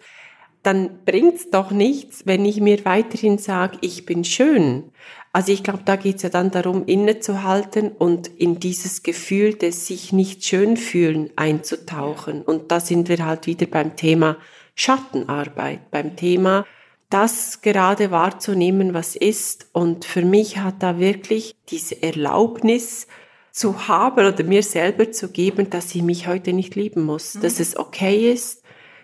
Dann 0.64 1.04
bringt's 1.04 1.50
doch 1.50 1.72
nichts, 1.72 2.26
wenn 2.26 2.46
ich 2.46 2.62
mir 2.62 2.86
weiterhin 2.86 3.38
sage, 3.38 3.80
ich 3.82 4.06
bin 4.06 4.24
schön. 4.24 4.92
Also 5.34 5.54
ich 5.54 5.64
glaube, 5.64 5.84
da 5.86 5.96
geht 5.96 6.18
es 6.18 6.24
ja 6.24 6.30
dann 6.30 6.52
darum, 6.52 6.86
innezuhalten 6.86 7.90
und 7.90 8.28
in 8.28 8.60
dieses 8.60 9.02
Gefühl 9.02 9.54
des 9.54 9.88
sich 9.88 10.12
nicht 10.12 10.44
schön 10.44 10.76
fühlen 10.76 11.32
einzutauchen. 11.38 12.42
Und 12.42 12.72
da 12.72 12.80
sind 12.80 13.08
wir 13.08 13.26
halt 13.26 13.48
wieder 13.48 13.66
beim 13.66 13.96
Thema 13.96 14.38
Schattenarbeit, 14.76 15.90
beim 15.90 16.16
Thema 16.16 16.66
das 17.10 17.62
gerade 17.62 18.10
wahrzunehmen, 18.10 18.94
was 18.94 19.16
ist. 19.16 19.68
Und 19.74 20.06
für 20.06 20.24
mich 20.24 20.58
hat 20.58 20.82
da 20.82 20.98
wirklich 20.98 21.56
diese 21.70 22.02
Erlaubnis 22.02 23.08
zu 23.52 23.88
haben 23.88 24.26
oder 24.26 24.44
mir 24.44 24.64
selber 24.64 25.12
zu 25.12 25.30
geben, 25.30 25.70
dass 25.70 25.94
ich 25.94 26.02
mich 26.02 26.28
heute 26.28 26.54
nicht 26.54 26.76
lieben 26.76 27.04
muss, 27.04 27.36
mhm. 27.36 27.42
dass 27.42 27.60
es 27.60 27.78
okay 27.78 28.32
ist, 28.32 28.61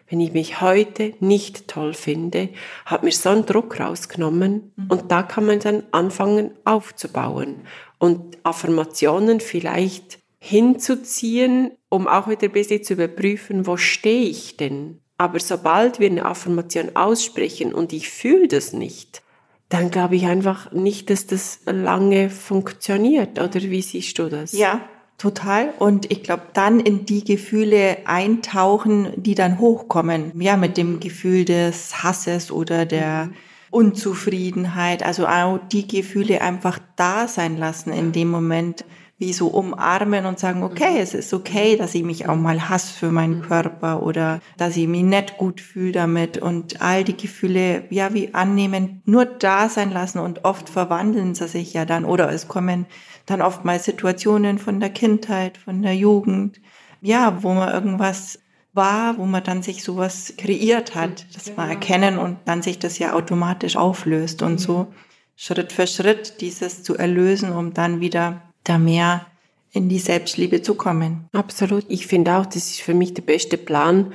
wenn 0.09 0.19
ich 0.19 0.33
mich 0.33 0.61
heute 0.61 1.13
nicht 1.19 1.67
toll 1.67 1.93
finde, 1.93 2.49
hat 2.85 3.03
mir 3.03 3.11
so 3.11 3.29
einen 3.29 3.45
Druck 3.45 3.79
rausgenommen 3.79 4.71
mhm. 4.75 4.85
und 4.89 5.11
da 5.11 5.23
kann 5.23 5.45
man 5.45 5.59
dann 5.59 5.83
anfangen 5.91 6.51
aufzubauen 6.63 7.55
und 7.99 8.37
Affirmationen 8.43 9.39
vielleicht 9.39 10.19
hinzuziehen, 10.39 11.71
um 11.89 12.07
auch 12.07 12.27
wieder 12.27 12.43
ein 12.43 12.51
bisschen 12.51 12.83
zu 12.83 12.93
überprüfen, 12.93 13.67
wo 13.67 13.77
stehe 13.77 14.29
ich 14.29 14.57
denn? 14.57 14.99
Aber 15.17 15.39
sobald 15.39 15.99
wir 15.99 16.09
eine 16.09 16.25
Affirmation 16.25 16.95
aussprechen 16.95 17.73
und 17.73 17.91
ich 17.91 18.09
fühle 18.09 18.47
das 18.47 18.71
nicht, 18.71 19.23
dann 19.69 19.91
glaube 19.91 20.15
ich 20.15 20.25
einfach 20.25 20.71
nicht, 20.71 21.09
dass 21.09 21.27
das 21.27 21.61
lange 21.65 22.29
funktioniert. 22.29 23.39
Oder 23.39 23.61
wie 23.61 23.81
siehst 23.81 24.17
du 24.19 24.29
das? 24.29 24.53
Ja, 24.53 24.87
total. 25.17 25.73
Und 25.79 26.11
ich 26.11 26.23
glaube, 26.23 26.43
dann 26.53 26.79
in 26.79 27.05
die 27.05 27.23
Gefühle 27.23 27.97
eintauchen, 28.05 29.11
die 29.15 29.35
dann 29.35 29.59
hochkommen. 29.59 30.31
Ja, 30.39 30.57
mit 30.57 30.77
dem 30.77 30.99
Gefühl 30.99 31.45
des 31.45 32.03
Hasses 32.03 32.51
oder 32.51 32.85
der 32.85 33.29
Unzufriedenheit. 33.71 35.03
Also 35.03 35.27
auch 35.27 35.59
die 35.71 35.87
Gefühle 35.87 36.41
einfach 36.41 36.79
da 36.95 37.27
sein 37.27 37.57
lassen 37.57 37.91
in 37.91 38.11
dem 38.11 38.29
Moment 38.29 38.85
wie 39.19 39.33
so 39.33 39.47
umarmen 39.47 40.27
und 40.27 40.37
sagen, 40.37 40.61
okay, 40.61 40.99
es 40.99 41.15
ist 41.15 41.33
okay, 41.33 41.75
dass 41.75 41.95
ich 41.95 42.03
mich 42.03 42.29
auch 42.29 42.35
mal 42.35 42.69
hasse 42.69 42.93
für 42.93 43.11
meinen 43.11 43.41
Körper 43.41 44.03
oder 44.03 44.41
dass 44.57 44.77
ich 44.77 44.87
mich 44.87 45.01
nicht 45.01 45.37
gut 45.37 45.59
fühle 45.59 45.93
damit 45.93 46.37
und 46.37 46.81
all 46.81 47.03
die 47.03 47.17
Gefühle, 47.17 47.85
ja, 47.89 48.13
wie 48.13 48.35
annehmen, 48.35 49.01
nur 49.05 49.25
da 49.25 49.69
sein 49.69 49.91
lassen 49.91 50.19
und 50.19 50.45
oft 50.45 50.69
verwandeln 50.69 51.33
sie 51.33 51.47
sich 51.47 51.73
ja 51.73 51.85
dann 51.85 52.05
oder 52.05 52.31
es 52.31 52.47
kommen 52.47 52.85
dann 53.25 53.41
oft 53.41 53.65
mal 53.65 53.79
Situationen 53.79 54.59
von 54.59 54.79
der 54.79 54.91
Kindheit, 54.91 55.57
von 55.57 55.81
der 55.81 55.95
Jugend, 55.95 56.61
ja, 57.01 57.41
wo 57.41 57.53
man 57.53 57.73
irgendwas 57.73 58.39
war, 58.73 59.17
wo 59.17 59.25
man 59.25 59.43
dann 59.43 59.63
sich 59.63 59.83
sowas 59.83 60.35
kreiert 60.37 60.93
hat, 60.93 61.25
das 61.33 61.55
mal 61.57 61.69
erkennen 61.69 62.19
und 62.19 62.37
dann 62.45 62.61
sich 62.61 62.77
das 62.77 62.99
ja 62.99 63.13
automatisch 63.13 63.75
auflöst 63.75 64.43
und 64.43 64.59
so 64.59 64.87
Schritt 65.35 65.71
für 65.71 65.87
Schritt 65.87 66.41
dieses 66.41 66.83
zu 66.83 66.95
erlösen, 66.95 67.51
um 67.51 67.73
dann 67.73 67.99
wieder 67.99 68.46
da 68.69 68.77
mehr 68.77 69.25
in 69.71 69.89
die 69.89 69.99
Selbstliebe 69.99 70.61
zu 70.61 70.75
kommen. 70.75 71.27
Absolut. 71.33 71.85
Ich 71.87 72.07
finde 72.07 72.37
auch, 72.37 72.45
das 72.45 72.55
ist 72.71 72.81
für 72.81 72.93
mich 72.93 73.13
der 73.13 73.21
beste 73.21 73.57
Plan, 73.57 74.13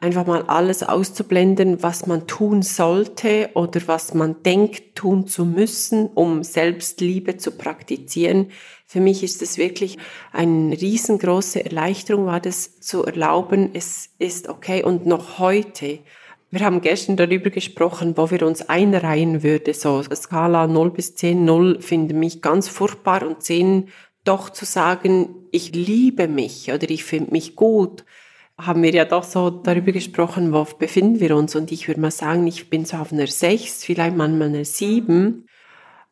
einfach 0.00 0.26
mal 0.26 0.42
alles 0.42 0.82
auszublenden, 0.82 1.82
was 1.82 2.06
man 2.06 2.26
tun 2.26 2.62
sollte 2.62 3.50
oder 3.54 3.80
was 3.86 4.12
man 4.12 4.42
denkt 4.42 4.96
tun 4.96 5.26
zu 5.26 5.46
müssen, 5.46 6.08
um 6.08 6.42
Selbstliebe 6.44 7.38
zu 7.38 7.52
praktizieren. 7.52 8.50
Für 8.86 9.00
mich 9.00 9.22
ist 9.22 9.40
es 9.40 9.56
wirklich 9.56 9.98
eine 10.32 10.78
riesengroße 10.78 11.64
Erleichterung, 11.64 12.26
war 12.26 12.40
das 12.40 12.80
zu 12.80 13.04
erlauben, 13.04 13.70
es 13.72 14.10
ist 14.18 14.48
okay 14.48 14.82
und 14.84 15.06
noch 15.06 15.38
heute. 15.38 16.00
Wir 16.54 16.64
haben 16.64 16.82
gestern 16.82 17.16
darüber 17.16 17.50
gesprochen, 17.50 18.16
wo 18.16 18.30
wir 18.30 18.46
uns 18.46 18.68
einreihen 18.68 19.42
würde. 19.42 19.74
So 19.74 20.00
Skala 20.04 20.68
0 20.68 20.92
bis 20.92 21.16
10, 21.16 21.44
0 21.44 21.80
finde 21.80 22.14
mich 22.14 22.42
ganz 22.42 22.68
furchtbar 22.68 23.26
und 23.26 23.42
10 23.42 23.88
doch 24.22 24.50
zu 24.50 24.64
sagen, 24.64 25.34
ich 25.50 25.74
liebe 25.74 26.28
mich 26.28 26.70
oder 26.72 26.88
ich 26.88 27.02
finde 27.02 27.32
mich 27.32 27.56
gut, 27.56 28.04
haben 28.56 28.84
wir 28.84 28.92
ja 28.92 29.04
doch 29.04 29.24
so 29.24 29.50
darüber 29.50 29.90
gesprochen, 29.90 30.52
wo 30.52 30.62
befinden 30.62 31.18
wir 31.18 31.34
uns. 31.34 31.56
Und 31.56 31.72
ich 31.72 31.88
würde 31.88 32.00
mal 32.00 32.12
sagen, 32.12 32.46
ich 32.46 32.70
bin 32.70 32.84
so 32.84 32.98
auf 32.98 33.12
einer 33.12 33.26
6, 33.26 33.84
vielleicht 33.84 34.16
manchmal 34.16 34.50
einer 34.50 34.64
7. 34.64 35.48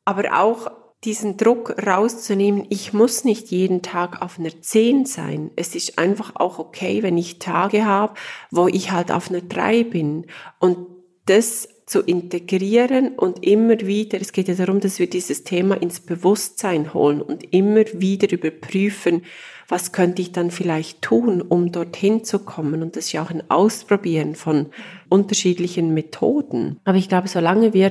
Aber 0.05 0.43
auch 0.43 0.73
diesen 1.05 1.37
Druck 1.37 1.75
rauszunehmen, 1.85 2.67
ich 2.69 2.93
muss 2.93 3.25
nicht 3.25 3.51
jeden 3.51 3.83
Tag 3.83 4.23
auf 4.23 4.39
einer 4.39 4.61
10 4.61 5.05
sein. 5.05 5.51
Es 5.57 5.75
ist 5.75 5.99
einfach 5.99 6.37
auch 6.37 6.59
okay, 6.59 7.03
wenn 7.03 7.19
ich 7.19 7.41
Tage 7.41 7.85
habe, 7.85 8.15
wo 8.51 8.69
ich 8.69 8.93
halt 8.93 9.11
auf 9.11 9.29
einer 9.29 9.41
3 9.41 9.85
bin. 9.85 10.27
Und 10.61 10.79
das 11.27 11.69
zu 11.87 12.01
integrieren 12.01 13.17
und 13.17 13.45
immer 13.45 13.81
wieder, 13.81 14.21
es 14.21 14.33
geht 14.33 14.49
ja 14.49 14.55
darum, 14.55 14.81
dass 14.81 14.99
wir 14.99 15.11
dieses 15.11 15.45
Thema 15.45 15.81
ins 15.81 16.01
Bewusstsein 16.01 16.95
holen 16.95 17.21
und 17.21 17.53
immer 17.53 17.85
wieder 17.93 18.31
überprüfen, 18.31 19.23
was 19.69 19.93
könnte 19.93 20.23
ich 20.23 20.33
dann 20.33 20.51
vielleicht 20.51 21.03
tun, 21.03 21.43
um 21.43 21.73
dorthin 21.73 22.25
zu 22.25 22.39
kommen. 22.39 22.83
Und 22.83 22.97
das 22.97 23.07
ist 23.07 23.13
ja 23.13 23.23
auch 23.23 23.31
ein 23.31 23.51
Ausprobieren 23.51 24.37
von 24.37 24.67
unterschiedlichen 25.09 25.93
Methoden. 25.93 26.81
Aber 26.85 26.97
ich 26.97 27.09
glaube, 27.09 27.29
solange 27.29 27.75
wir, 27.75 27.91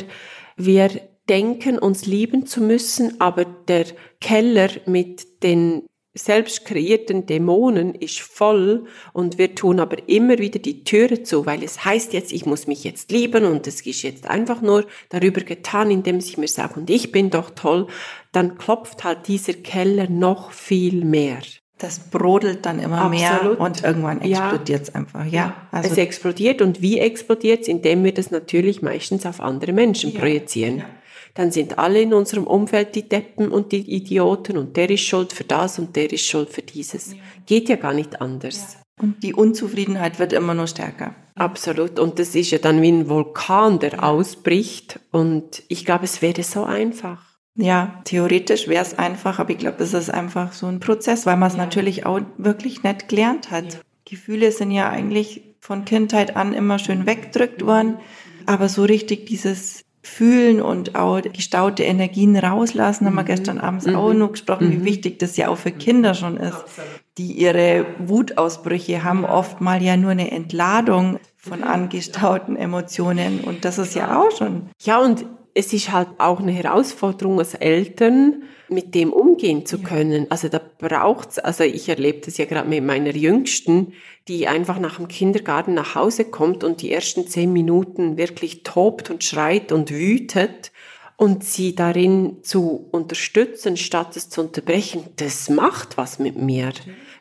wir 0.55 0.89
denken, 1.29 1.77
uns 1.77 2.05
lieben 2.05 2.45
zu 2.45 2.61
müssen, 2.61 3.19
aber 3.19 3.45
der 3.45 3.85
Keller 4.19 4.69
mit 4.85 5.43
den 5.43 5.83
selbst 6.13 6.65
kreierten 6.65 7.25
Dämonen 7.25 7.95
ist 7.95 8.19
voll 8.19 8.85
und 9.13 9.37
wir 9.37 9.55
tun 9.55 9.79
aber 9.79 10.09
immer 10.09 10.39
wieder 10.39 10.59
die 10.59 10.83
Türe 10.83 11.23
zu, 11.23 11.45
weil 11.45 11.63
es 11.63 11.85
heißt 11.85 12.11
jetzt, 12.11 12.33
ich 12.33 12.45
muss 12.45 12.67
mich 12.67 12.83
jetzt 12.83 13.11
lieben 13.11 13.45
und 13.45 13.65
es 13.65 13.81
ist 13.81 14.01
jetzt 14.01 14.27
einfach 14.27 14.61
nur 14.61 14.85
darüber 15.09 15.41
getan, 15.41 15.89
indem 15.89 16.17
ich 16.17 16.37
mir 16.37 16.49
sage, 16.49 16.79
und 16.79 16.89
ich 16.89 17.13
bin 17.13 17.29
doch 17.29 17.51
toll, 17.51 17.87
dann 18.33 18.57
klopft 18.57 19.05
halt 19.05 19.27
dieser 19.27 19.53
Keller 19.53 20.09
noch 20.09 20.51
viel 20.51 21.05
mehr. 21.05 21.39
Das 21.77 21.97
brodelt 21.99 22.65
dann 22.65 22.79
immer 22.79 23.01
Absolut. 23.01 23.57
mehr 23.57 23.59
und 23.59 23.83
irgendwann 23.83 24.21
explodiert 24.21 24.83
es 24.83 24.93
einfach. 24.93 25.25
Ja, 25.25 25.67
also 25.71 25.89
es 25.89 25.97
explodiert 25.97 26.61
und 26.61 26.81
wie 26.81 26.99
explodiert 26.99 27.61
es? 27.61 27.67
Indem 27.69 28.03
wir 28.03 28.13
das 28.13 28.29
natürlich 28.29 28.81
meistens 28.83 29.25
auf 29.25 29.39
andere 29.39 29.71
Menschen 29.71 30.11
ja. 30.11 30.19
projizieren. 30.19 30.79
Ja 30.79 30.85
dann 31.33 31.51
sind 31.51 31.79
alle 31.79 32.01
in 32.01 32.13
unserem 32.13 32.45
Umfeld 32.45 32.95
die 32.95 33.07
Deppen 33.07 33.49
und 33.49 33.71
die 33.71 33.89
Idioten 33.89 34.57
und 34.57 34.75
der 34.75 34.89
ist 34.89 35.01
schuld 35.01 35.33
für 35.33 35.43
das 35.43 35.79
und 35.79 35.95
der 35.95 36.11
ist 36.11 36.25
schuld 36.25 36.49
für 36.49 36.61
dieses. 36.61 37.15
Geht 37.45 37.69
ja 37.69 37.75
gar 37.75 37.93
nicht 37.93 38.21
anders. 38.21 38.77
Und 39.01 39.23
die 39.23 39.33
Unzufriedenheit 39.33 40.19
wird 40.19 40.33
immer 40.33 40.53
nur 40.53 40.67
stärker. 40.67 41.15
Absolut. 41.35 41.99
Und 41.99 42.19
das 42.19 42.35
ist 42.35 42.51
ja 42.51 42.59
dann 42.59 42.81
wie 42.81 42.91
ein 42.91 43.09
Vulkan, 43.09 43.79
der 43.79 44.03
ausbricht. 44.03 44.99
Und 45.11 45.63
ich 45.69 45.85
glaube, 45.85 46.05
es 46.05 46.21
wäre 46.21 46.43
so 46.43 46.63
einfach. 46.65 47.31
Ja, 47.55 48.01
theoretisch 48.05 48.67
wäre 48.67 48.83
es 48.83 48.97
einfach, 48.97 49.39
aber 49.39 49.49
ich 49.51 49.57
glaube, 49.57 49.83
es 49.83 49.93
ist 49.93 50.09
einfach 50.09 50.53
so 50.53 50.67
ein 50.67 50.79
Prozess, 50.79 51.25
weil 51.25 51.35
man 51.35 51.49
es 51.49 51.57
ja. 51.57 51.63
natürlich 51.63 52.05
auch 52.05 52.21
wirklich 52.37 52.83
nicht 52.83 53.09
gelernt 53.09 53.51
hat. 53.51 53.73
Ja. 53.73 53.79
Gefühle 54.05 54.51
sind 54.51 54.71
ja 54.71 54.89
eigentlich 54.89 55.55
von 55.59 55.85
Kindheit 55.85 56.35
an 56.35 56.53
immer 56.53 56.79
schön 56.79 57.05
weggedrückt 57.05 57.65
worden, 57.65 57.97
aber 58.45 58.69
so 58.69 58.83
richtig 58.83 59.25
dieses 59.25 59.83
fühlen 60.03 60.61
und 60.61 60.95
auch 60.95 61.21
gestaute 61.21 61.83
Energien 61.83 62.35
rauslassen, 62.35 63.05
haben 63.05 63.15
wir 63.15 63.21
mhm. 63.21 63.27
gestern 63.27 63.59
abends 63.59 63.85
mhm. 63.85 63.95
auch 63.95 64.13
noch 64.13 64.31
gesprochen, 64.31 64.67
mhm. 64.67 64.71
wie 64.71 64.85
wichtig 64.85 65.19
das 65.19 65.37
ja 65.37 65.49
auch 65.49 65.57
für 65.57 65.71
Kinder 65.71 66.13
schon 66.13 66.37
ist, 66.37 66.63
die 67.17 67.33
ihre 67.33 67.85
Wutausbrüche 67.99 69.03
haben, 69.03 69.25
oft 69.25 69.61
mal 69.61 69.81
ja 69.81 69.97
nur 69.97 70.11
eine 70.11 70.31
Entladung 70.31 71.19
von 71.37 71.63
angestauten 71.63 72.55
Emotionen 72.55 73.41
und 73.41 73.65
das 73.65 73.77
ist 73.77 73.95
ja 73.95 74.19
auch 74.19 74.31
schon. 74.35 74.69
Ja, 74.81 74.99
und 74.99 75.25
es 75.53 75.73
ist 75.73 75.91
halt 75.91 76.09
auch 76.17 76.39
eine 76.39 76.51
Herausforderung 76.51 77.39
als 77.39 77.53
Eltern, 77.53 78.43
mit 78.69 78.95
dem 78.95 79.11
umgehen 79.11 79.65
zu 79.65 79.79
können. 79.79 80.27
Also 80.29 80.47
da 80.47 80.61
braucht's, 80.79 81.39
also 81.39 81.63
ich 81.63 81.89
erlebe 81.89 82.21
das 82.25 82.37
ja 82.37 82.45
gerade 82.45 82.69
mit 82.69 82.83
meiner 82.83 83.13
Jüngsten, 83.13 83.93
die 84.27 84.47
einfach 84.47 84.79
nach 84.79 84.95
dem 84.95 85.09
Kindergarten 85.09 85.73
nach 85.73 85.95
Hause 85.95 86.25
kommt 86.25 86.63
und 86.63 86.81
die 86.81 86.91
ersten 86.91 87.27
zehn 87.27 87.51
Minuten 87.51 88.17
wirklich 88.17 88.63
tobt 88.63 89.09
und 89.09 89.23
schreit 89.23 89.73
und 89.73 89.91
wütet 89.91 90.71
und 91.17 91.43
sie 91.43 91.75
darin 91.75 92.37
zu 92.43 92.87
unterstützen, 92.91 93.75
statt 93.75 94.15
es 94.15 94.29
zu 94.29 94.41
unterbrechen, 94.41 95.03
das 95.17 95.49
macht 95.49 95.97
was 95.97 96.17
mit 96.17 96.37
mir. 96.37 96.71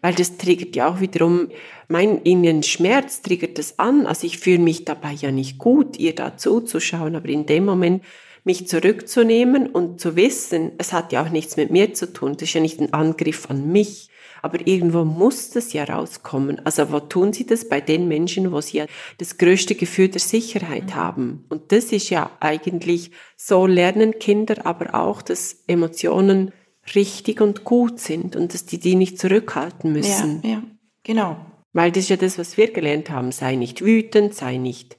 Weil 0.02 0.14
das 0.14 0.38
triggert 0.38 0.76
ja 0.76 0.88
auch 0.88 1.00
wiederum, 1.00 1.48
mein 1.88 2.18
inneren 2.22 2.62
Schmerz 2.62 3.22
triggert 3.22 3.58
das 3.58 3.78
an. 3.78 4.06
Also 4.06 4.26
ich 4.26 4.38
fühle 4.38 4.58
mich 4.58 4.84
dabei 4.84 5.12
ja 5.12 5.30
nicht 5.30 5.58
gut, 5.58 5.98
ihr 5.98 6.14
da 6.14 6.36
zuzuschauen, 6.36 7.16
aber 7.16 7.28
in 7.28 7.46
dem 7.46 7.64
Moment 7.64 8.02
mich 8.44 8.66
zurückzunehmen 8.68 9.66
und 9.66 10.00
zu 10.00 10.16
wissen, 10.16 10.72
es 10.78 10.92
hat 10.92 11.12
ja 11.12 11.22
auch 11.22 11.28
nichts 11.30 11.56
mit 11.56 11.70
mir 11.70 11.92
zu 11.92 12.12
tun, 12.12 12.32
das 12.32 12.42
ist 12.44 12.54
ja 12.54 12.60
nicht 12.60 12.80
ein 12.80 12.92
Angriff 12.94 13.50
an 13.50 13.70
mich, 13.70 14.08
aber 14.42 14.66
irgendwo 14.66 15.04
muss 15.04 15.50
das 15.50 15.72
ja 15.72 15.84
rauskommen. 15.84 16.64
Also 16.64 16.90
wo 16.90 17.00
tun 17.00 17.32
sie 17.32 17.46
das? 17.46 17.68
Bei 17.68 17.80
den 17.80 18.08
Menschen, 18.08 18.52
wo 18.52 18.60
sie 18.60 18.78
ja 18.78 18.86
das 19.18 19.36
größte 19.36 19.74
Gefühl 19.74 20.08
der 20.08 20.20
Sicherheit 20.20 20.86
mhm. 20.86 20.94
haben. 20.94 21.44
Und 21.48 21.72
das 21.72 21.92
ist 21.92 22.10
ja 22.10 22.30
eigentlich, 22.40 23.10
so 23.36 23.66
lernen 23.66 24.18
Kinder 24.18 24.64
aber 24.64 24.94
auch, 24.94 25.20
dass 25.22 25.62
Emotionen 25.66 26.52
richtig 26.94 27.40
und 27.40 27.64
gut 27.64 28.00
sind 28.00 28.36
und 28.36 28.54
dass 28.54 28.66
die 28.66 28.78
die 28.78 28.96
nicht 28.96 29.18
zurückhalten 29.18 29.92
müssen. 29.92 30.40
Ja, 30.42 30.50
ja, 30.50 30.62
genau. 31.02 31.36
Weil 31.72 31.92
das 31.92 32.04
ist 32.04 32.08
ja 32.10 32.16
das, 32.16 32.38
was 32.38 32.56
wir 32.56 32.72
gelernt 32.72 33.10
haben. 33.10 33.32
Sei 33.32 33.54
nicht 33.54 33.84
wütend, 33.84 34.34
sei 34.34 34.56
nicht 34.56 34.96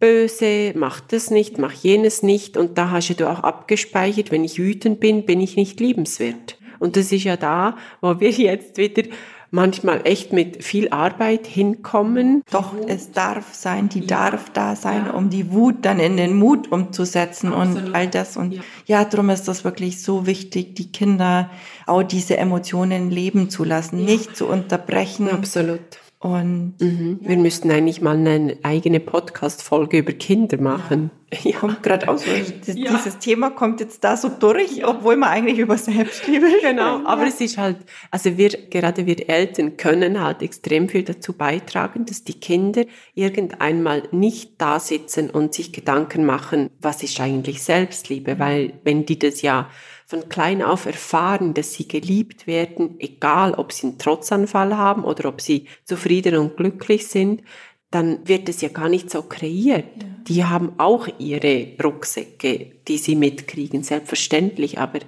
böse, 0.00 0.72
mach 0.74 1.00
das 1.00 1.30
nicht, 1.30 1.58
mach 1.58 1.72
jenes 1.72 2.22
nicht. 2.22 2.56
Und 2.56 2.78
da 2.78 2.90
hast 2.90 3.14
du 3.14 3.30
auch 3.30 3.40
abgespeichert, 3.40 4.30
wenn 4.30 4.44
ich 4.44 4.58
wütend 4.58 4.98
bin, 4.98 5.24
bin 5.24 5.40
ich 5.40 5.56
nicht 5.56 5.78
liebenswert. 5.78 6.58
Und 6.78 6.96
das 6.96 7.12
ist 7.12 7.24
ja 7.24 7.36
da, 7.36 7.76
wo 8.00 8.18
wir 8.18 8.30
jetzt 8.30 8.78
wieder 8.78 9.04
manchmal 9.50 10.02
echt 10.04 10.32
mit 10.32 10.64
viel 10.64 10.90
Arbeit 10.90 11.46
hinkommen. 11.46 12.42
Doch, 12.50 12.74
es 12.86 13.12
darf 13.12 13.54
sein, 13.54 13.88
die 13.88 14.00
ja. 14.00 14.06
darf 14.06 14.50
da 14.50 14.76
sein, 14.76 15.06
ja. 15.06 15.12
um 15.12 15.30
die 15.30 15.52
Wut 15.52 15.76
dann 15.82 15.98
in 15.98 16.16
den 16.16 16.38
Mut 16.38 16.70
umzusetzen 16.70 17.52
Absolut. 17.52 17.88
und 17.88 17.94
all 17.94 18.08
das. 18.08 18.36
Und 18.36 18.52
ja. 18.52 18.62
ja, 18.86 19.04
darum 19.04 19.30
ist 19.30 19.48
das 19.48 19.64
wirklich 19.64 20.02
so 20.02 20.26
wichtig, 20.26 20.74
die 20.76 20.92
Kinder 20.92 21.50
auch 21.86 22.02
diese 22.02 22.36
Emotionen 22.36 23.10
leben 23.10 23.50
zu 23.50 23.64
lassen, 23.64 24.04
nicht 24.04 24.36
zu 24.36 24.46
unterbrechen. 24.46 25.28
Absolut. 25.28 25.80
Und 26.20 26.74
mhm. 26.80 27.18
wir 27.22 27.38
müssten 27.38 27.70
eigentlich 27.70 28.02
mal 28.02 28.16
eine 28.16 28.58
eigene 28.62 29.00
Podcast-Folge 29.00 29.98
über 29.98 30.12
Kinder 30.12 30.60
machen. 30.60 31.10
Ja. 31.42 31.58
kommt 31.58 31.82
gerade 31.82 32.08
aus. 32.08 32.24
Das, 32.24 32.76
ja. 32.76 32.96
Dieses 32.96 33.18
Thema 33.18 33.50
kommt 33.50 33.80
jetzt 33.80 34.02
da 34.02 34.16
so 34.16 34.28
durch, 34.28 34.84
obwohl 34.84 35.16
man 35.16 35.30
eigentlich 35.30 35.58
über 35.58 35.78
Selbstliebe 35.78 36.46
Genau, 36.60 37.04
aber 37.04 37.26
es 37.26 37.40
ist 37.40 37.58
halt, 37.58 37.78
also 38.10 38.36
wir, 38.36 38.48
gerade 38.48 39.06
wir 39.06 39.28
Eltern 39.28 39.76
können 39.76 40.20
halt 40.20 40.42
extrem 40.42 40.88
viel 40.88 41.02
dazu 41.02 41.32
beitragen, 41.32 42.04
dass 42.04 42.24
die 42.24 42.38
Kinder 42.38 42.84
irgendeinmal 43.14 44.04
nicht 44.10 44.52
da 44.58 44.80
sitzen 44.80 45.30
und 45.30 45.54
sich 45.54 45.72
Gedanken 45.72 46.24
machen, 46.24 46.70
was 46.80 47.02
ist 47.02 47.20
eigentlich 47.20 47.62
Selbstliebe, 47.62 48.38
weil 48.38 48.74
wenn 48.84 49.06
die 49.06 49.18
das 49.18 49.42
ja 49.42 49.70
von 50.10 50.28
klein 50.28 50.60
auf 50.60 50.86
erfahren, 50.86 51.54
dass 51.54 51.72
sie 51.72 51.86
geliebt 51.86 52.48
werden, 52.48 52.96
egal 52.98 53.54
ob 53.54 53.72
sie 53.72 53.86
einen 53.86 53.98
Trotzanfall 53.98 54.76
haben 54.76 55.04
oder 55.04 55.28
ob 55.28 55.40
sie 55.40 55.66
zufrieden 55.84 56.36
und 56.36 56.56
glücklich 56.56 57.06
sind, 57.06 57.42
dann 57.90 58.26
wird 58.28 58.48
es 58.48 58.60
ja 58.60 58.68
gar 58.68 58.88
nicht 58.88 59.10
so 59.10 59.22
kreiert. 59.22 59.84
Ja. 59.98 60.08
Die 60.28 60.44
haben 60.44 60.72
auch 60.78 61.08
ihre 61.18 61.68
Rucksäcke, 61.82 62.72
die 62.86 62.98
sie 62.98 63.16
mitkriegen, 63.16 63.82
selbstverständlich. 63.82 64.78
Aber 64.78 65.00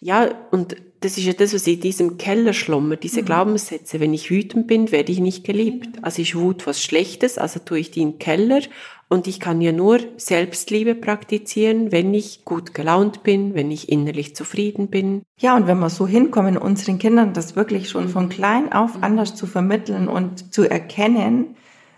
ja, 0.00 0.28
und 0.50 0.76
das 1.00 1.18
ist 1.18 1.24
ja 1.24 1.32
das, 1.32 1.54
was 1.54 1.66
in 1.66 1.80
diesem 1.80 2.18
Keller 2.18 2.52
schlummert, 2.52 3.02
diese 3.02 3.22
mhm. 3.22 3.26
Glaubenssätze. 3.26 4.00
Wenn 4.00 4.12
ich 4.12 4.30
wütend 4.30 4.66
bin, 4.66 4.92
werde 4.92 5.12
ich 5.12 5.20
nicht 5.20 5.44
geliebt. 5.44 5.98
Also 6.02 6.20
ich 6.20 6.36
Wut 6.36 6.66
was 6.66 6.82
Schlechtes, 6.82 7.38
also 7.38 7.60
tue 7.60 7.78
ich 7.78 7.90
die 7.90 8.02
in 8.02 8.12
den 8.12 8.18
Keller. 8.18 8.60
Und 9.08 9.26
ich 9.26 9.38
kann 9.38 9.60
ja 9.60 9.72
nur 9.72 10.00
Selbstliebe 10.16 10.94
praktizieren, 10.94 11.92
wenn 11.92 12.12
ich 12.12 12.44
gut 12.44 12.74
gelaunt 12.74 13.22
bin, 13.22 13.54
wenn 13.54 13.70
ich 13.70 13.88
innerlich 13.88 14.34
zufrieden 14.34 14.88
bin. 14.88 15.22
Ja, 15.38 15.56
und 15.56 15.66
wenn 15.66 15.78
wir 15.78 15.90
so 15.90 16.06
hinkommen, 16.06 16.58
unseren 16.58 16.98
Kindern 16.98 17.32
das 17.32 17.56
wirklich 17.56 17.88
schon 17.88 18.08
von 18.08 18.28
klein 18.28 18.72
auf 18.72 18.96
mhm. 18.96 19.04
anders 19.04 19.36
zu 19.36 19.46
vermitteln 19.46 20.08
und 20.08 20.52
zu 20.52 20.68
erkennen, 20.68 21.56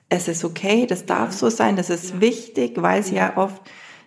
es 0.08 0.28
ist 0.28 0.44
okay, 0.44 0.86
das 0.86 1.06
darf 1.06 1.32
so 1.32 1.50
sein, 1.50 1.76
das 1.76 1.90
ist 1.90 2.20
wichtig, 2.20 2.72
weil 2.76 3.02
sie 3.02 3.16
ja 3.16 3.36
oft 3.36 3.62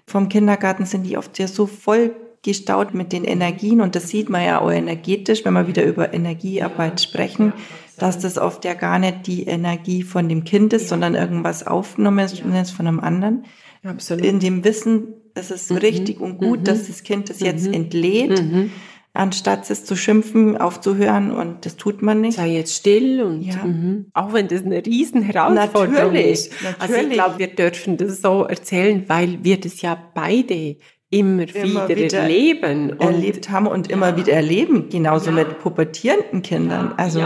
vom 0.06 0.30
Kindergarten 0.30 0.86
sind 0.86 1.04
die 1.04 1.18
oft 1.18 1.38
ja 1.40 1.48
so 1.48 1.68
voll 1.68 2.16
gestaut 2.44 2.94
mit 2.96 3.14
den 3.14 3.24
Energien 3.24 3.82
und 3.82 3.96
das 3.96 4.10
sieht 4.10 4.30
man 4.30 4.44
ja 4.44 4.60
auch 4.60 4.72
energetisch, 4.72 5.46
wenn 5.46 5.54
wir 5.54 5.68
wieder 5.68 5.86
über 5.86 6.14
Energiearbeit 6.14 7.00
sprechen, 7.00 7.54
dass 7.98 8.18
das 8.18 8.40
oft 8.40 8.66
ja 8.66 8.74
gar 8.74 8.98
nicht 8.98 9.28
die 9.28 9.44
Energie 9.44 10.02
von 10.02 10.28
dem 10.28 10.44
Kind 10.44 10.74
ist, 10.74 10.90
sondern 10.90 11.14
irgendwas 11.14 11.68
aufgenommen 11.68 12.26
ist 12.26 12.72
von 12.72 12.88
einem 12.88 13.00
anderen. 13.00 13.46
Absolut. 13.84 14.26
In 14.26 14.40
dem 14.40 14.64
Wissen, 14.64 15.14
es 15.36 15.52
ist 15.52 15.70
mhm. 15.70 15.78
richtig 15.78 16.20
und 16.20 16.40
gut, 16.40 16.62
mhm. 16.62 16.64
dass 16.64 16.88
das 16.88 17.04
Kind 17.04 17.30
das 17.30 17.42
jetzt 17.42 17.68
mhm. 17.68 17.74
entlädt. 17.74 18.42
Mhm 18.42 18.72
anstatt 19.14 19.70
es 19.70 19.86
zu 19.86 19.96
schimpfen, 19.96 20.58
aufzuhören 20.58 21.32
und 21.32 21.66
das 21.66 21.76
tut 21.76 22.02
man 22.02 22.22
nicht. 22.22 22.38
Sei 22.38 22.50
jetzt 22.50 22.76
still 22.76 23.22
und 23.22 23.42
ja. 23.42 23.64
Mhm. 23.64 24.08
auch 24.14 24.34
wenn 24.34 24.48
das 24.48 24.64
eine 24.64 24.86
riesen 24.86 25.22
Herausforderung 25.22 26.14
natürlich, 26.14 26.32
ist. 26.32 26.64
Natürlich. 26.64 26.80
Also 26.80 26.96
ich 26.96 27.14
glaube, 27.14 27.40
wir 27.40 27.48
dürfen 27.48 27.98
das 27.98 28.22
so 28.22 28.44
erzählen, 28.44 29.04
weil 29.08 29.44
wir 29.44 29.60
das 29.60 29.82
ja 29.82 29.98
beide 30.14 30.78
immer, 31.10 31.44
immer 31.56 31.90
wieder, 31.90 31.98
wieder 31.98 32.20
erleben 32.20 32.92
und 32.92 33.02
erlebt 33.02 33.50
haben 33.50 33.68
und 33.68 33.90
ja. 33.90 33.94
immer 33.98 34.16
wieder 34.16 34.34
erleben, 34.34 34.90
genauso 34.90 35.32
ja. 35.32 35.36
mit 35.36 35.60
pubertierenden 35.60 36.42
Kindern. 36.42 36.94
Also 36.96 37.20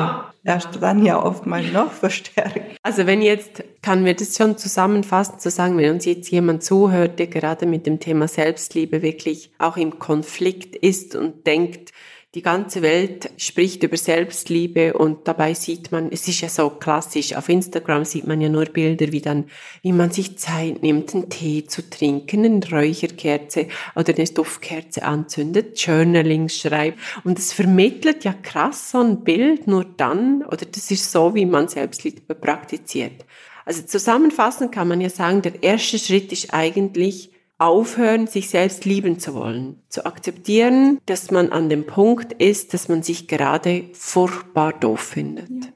erst 0.46 0.70
dann 0.80 1.04
ja 1.04 1.22
oft 1.22 1.46
mal 1.46 1.64
noch 1.64 1.92
verstärkt. 1.92 2.78
Also 2.84 3.06
wenn 3.08 3.22
jetzt, 3.22 3.64
kann 3.82 4.06
wir 4.06 4.16
das 4.16 4.38
schon 4.38 4.58
zusammenfassen, 4.58 5.40
zu 5.40 5.50
sagen, 5.50 5.78
wenn 5.78 5.92
uns 5.96 6.06
jetzt 6.06 6.30
jemand 6.30 6.64
zuhört, 6.64 7.20
der 7.20 7.28
gerade 7.28 7.66
mit 7.66 7.86
dem 7.86 8.00
Thema 8.00 8.28
Selbstliebe 8.28 9.02
wirklich 9.02 9.52
auch 9.58 9.76
im 9.76 10.00
Konflikt 10.00 10.76
ist 10.76 11.16
und 11.16 11.46
denkt, 11.48 11.92
die 12.36 12.42
ganze 12.42 12.82
Welt 12.82 13.32
spricht 13.38 13.82
über 13.84 13.96
Selbstliebe 13.96 14.94
und 14.94 15.26
dabei 15.26 15.54
sieht 15.54 15.94
man, 15.94 16.12
es 16.12 16.28
ist 16.28 16.42
ja 16.42 16.50
so 16.50 16.70
klassisch, 16.70 17.34
auf 17.34 17.48
Instagram 17.48 18.04
sieht 18.04 18.28
man 18.28 18.42
ja 18.42 18.50
nur 18.50 18.66
Bilder, 18.66 19.14
wie 19.14 19.22
dann, 19.22 19.46
wie 19.82 19.94
man 19.94 20.12
sich 20.12 20.38
Zeit 20.38 20.84
nimmt, 20.84 21.16
einen 21.16 21.30
Tee 21.30 21.66
zu 21.66 21.90
trinken, 21.90 22.44
eine 22.44 22.70
Räucherkerze 22.70 23.68
oder 23.96 24.14
eine 24.14 24.26
Duftkerze 24.26 25.04
anzündet, 25.04 25.80
Journaling 25.80 26.50
schreibt 26.50 27.00
und 27.24 27.40
es 27.40 27.54
vermittelt 27.54 28.26
ja 28.26 28.34
krass 28.34 28.92
so 28.92 29.00
ein 29.00 29.24
Bild 29.24 29.66
nur 29.66 29.86
dann, 29.86 30.44
oder 30.44 30.66
das 30.66 30.92
ist 30.92 31.10
so, 31.10 31.36
wie 31.36 31.46
man 31.46 31.70
Selbstliebe 31.70 32.36
praktiziert. 32.36 33.24
Also 33.64 33.82
zusammenfassend 33.84 34.74
kann 34.74 34.90
man 34.90 35.00
ja 35.00 35.10
sagen, 35.10 35.42
der 35.42 35.64
erste 35.64 35.98
Schritt 35.98 36.34
ist 36.34 36.54
eigentlich, 36.54 37.32
aufhören, 37.58 38.28
sich 38.28 38.50
selbst 38.50 38.86
lieben 38.86 39.20
zu 39.20 39.34
wollen, 39.34 39.82
zu 39.88 40.06
akzeptieren, 40.06 41.00
dass 41.06 41.32
man 41.32 41.52
an 41.52 41.70
dem 41.70 41.86
Punkt 41.86 42.34
ist, 42.34 42.74
dass 42.74 42.90
man 42.90 43.02
sich 43.02 43.28
gerade 43.28 43.86
furchtbar 43.94 44.74
doof 44.74 45.00
findet. 45.00 45.50
Ja. 45.50 45.72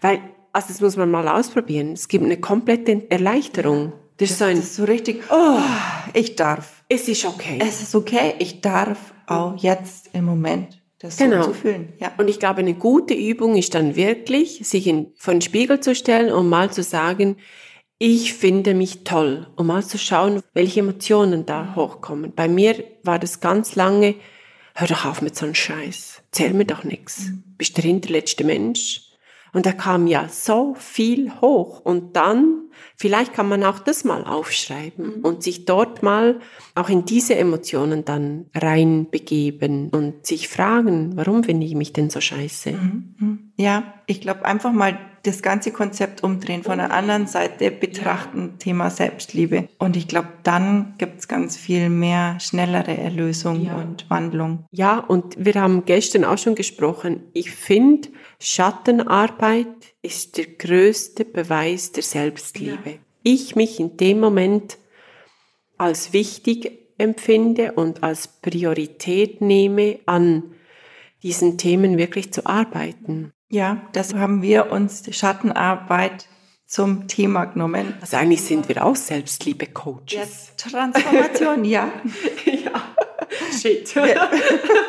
Weil, 0.00 0.20
also 0.52 0.68
das 0.68 0.80
muss 0.80 0.96
man 0.96 1.10
mal 1.10 1.28
ausprobieren. 1.28 1.92
Es 1.92 2.08
gibt 2.08 2.24
eine 2.24 2.38
komplette 2.38 3.10
Erleichterung. 3.10 3.92
Das, 4.16 4.28
das 4.28 4.30
ist 4.30 4.38
so 4.38 4.44
ein, 4.44 4.56
das 4.56 4.64
ist 4.66 4.76
so 4.76 4.84
richtig, 4.84 5.22
oh, 5.30 5.58
ich 6.14 6.36
darf. 6.36 6.84
Es 6.88 7.08
ist 7.08 7.24
okay. 7.24 7.58
Es 7.60 7.82
ist 7.82 7.94
okay, 7.94 8.34
ich 8.38 8.60
darf 8.60 9.14
auch 9.26 9.56
jetzt 9.56 10.10
im 10.12 10.24
Moment 10.24 10.80
das 11.04 11.16
genau. 11.16 11.42
so 11.42 11.48
zu 11.48 11.54
fühlen. 11.54 11.92
Ja. 11.98 12.12
Und 12.16 12.28
ich 12.28 12.40
glaube, 12.40 12.60
eine 12.60 12.74
gute 12.74 13.14
Übung 13.14 13.56
ist 13.56 13.74
dann 13.74 13.94
wirklich, 13.94 14.60
sich 14.66 14.86
in, 14.86 15.12
vor 15.16 15.34
den 15.34 15.42
Spiegel 15.42 15.80
zu 15.80 15.94
stellen 15.94 16.32
und 16.32 16.48
mal 16.48 16.70
zu 16.70 16.82
sagen, 16.82 17.36
ich 18.06 18.34
finde 18.34 18.74
mich 18.74 19.02
toll, 19.04 19.46
um 19.56 19.68
mal 19.68 19.82
zu 19.82 19.96
schauen, 19.96 20.42
welche 20.52 20.80
Emotionen 20.80 21.46
da 21.46 21.74
hochkommen. 21.74 22.34
Bei 22.36 22.48
mir 22.48 22.84
war 23.02 23.18
das 23.18 23.40
ganz 23.40 23.76
lange, 23.76 24.16
hör 24.74 24.88
doch 24.88 25.06
auf 25.06 25.22
mit 25.22 25.34
so 25.34 25.46
einem 25.46 25.54
Scheiß, 25.54 26.22
zähl 26.30 26.52
mir 26.52 26.66
doch 26.66 26.84
nichts. 26.84 27.28
Mhm. 27.28 27.44
Bist 27.56 27.78
der 27.78 27.84
hinterletzte 27.84 28.44
Mensch? 28.44 29.08
Und 29.54 29.64
da 29.64 29.72
kam 29.72 30.06
ja 30.06 30.28
so 30.28 30.74
viel 30.78 31.32
hoch. 31.40 31.80
Und 31.80 32.14
dann, 32.14 32.64
vielleicht 32.94 33.32
kann 33.32 33.48
man 33.48 33.64
auch 33.64 33.78
das 33.78 34.04
mal 34.04 34.24
aufschreiben 34.24 35.20
mhm. 35.20 35.24
und 35.24 35.42
sich 35.42 35.64
dort 35.64 36.02
mal 36.02 36.40
auch 36.74 36.90
in 36.90 37.06
diese 37.06 37.36
Emotionen 37.36 38.04
dann 38.04 38.50
reinbegeben 38.54 39.88
und 39.88 40.26
sich 40.26 40.48
fragen, 40.48 41.16
warum 41.16 41.42
finde 41.42 41.64
ich 41.64 41.74
mich 41.74 41.94
denn 41.94 42.10
so 42.10 42.20
scheiße? 42.20 42.72
Mhm. 42.72 43.14
mhm. 43.18 43.52
Ja, 43.56 43.94
ich 44.06 44.20
glaube 44.20 44.44
einfach 44.44 44.72
mal 44.72 44.98
das 45.24 45.42
ganze 45.42 45.72
Konzept 45.72 46.22
umdrehen, 46.22 46.62
von 46.62 46.78
der 46.78 46.92
anderen 46.92 47.26
Seite 47.26 47.70
betrachten. 47.70 48.58
Thema 48.58 48.90
Selbstliebe. 48.90 49.68
Und 49.78 49.96
ich 49.96 50.06
glaube, 50.06 50.28
dann 50.42 50.94
gibt 50.98 51.20
es 51.20 51.28
ganz 51.28 51.56
viel 51.56 51.88
mehr 51.88 52.38
schnellere 52.40 52.96
Erlösung 52.96 53.64
ja. 53.64 53.76
und 53.76 54.08
Wandlung. 54.10 54.66
Ja, 54.70 54.98
und 54.98 55.34
wir 55.38 55.54
haben 55.54 55.84
gestern 55.84 56.24
auch 56.24 56.38
schon 56.38 56.54
gesprochen. 56.54 57.22
Ich 57.32 57.50
finde, 57.50 58.08
Schattenarbeit 58.38 59.94
ist 60.02 60.36
der 60.36 60.46
größte 60.46 61.24
Beweis 61.24 61.92
der 61.92 62.02
Selbstliebe. 62.02 62.90
Ja. 62.90 62.96
Ich 63.22 63.56
mich 63.56 63.80
in 63.80 63.96
dem 63.96 64.20
Moment 64.20 64.78
als 65.78 66.12
wichtig 66.12 66.78
empfinde 66.98 67.72
und 67.72 68.02
als 68.02 68.28
Priorität 68.28 69.40
nehme, 69.40 69.98
an 70.06 70.54
diesen 71.22 71.58
Themen 71.58 71.98
wirklich 71.98 72.32
zu 72.32 72.46
arbeiten. 72.46 73.32
Ja, 73.54 73.80
das 73.92 74.14
haben 74.14 74.42
wir 74.42 74.72
uns 74.72 75.02
die 75.02 75.12
Schattenarbeit 75.12 76.26
zum 76.66 77.06
Thema 77.06 77.44
genommen. 77.44 77.94
Also 78.00 78.16
eigentlich 78.16 78.42
sind 78.42 78.68
wir 78.68 78.84
auch 78.84 78.96
Selbstliebe-Coaches. 78.96 80.54
Ja, 80.58 80.70
Transformation, 80.70 81.64
ja. 81.64 81.88
ja. 82.46 82.82
Shit. 83.56 83.94
Wir, 83.94 84.28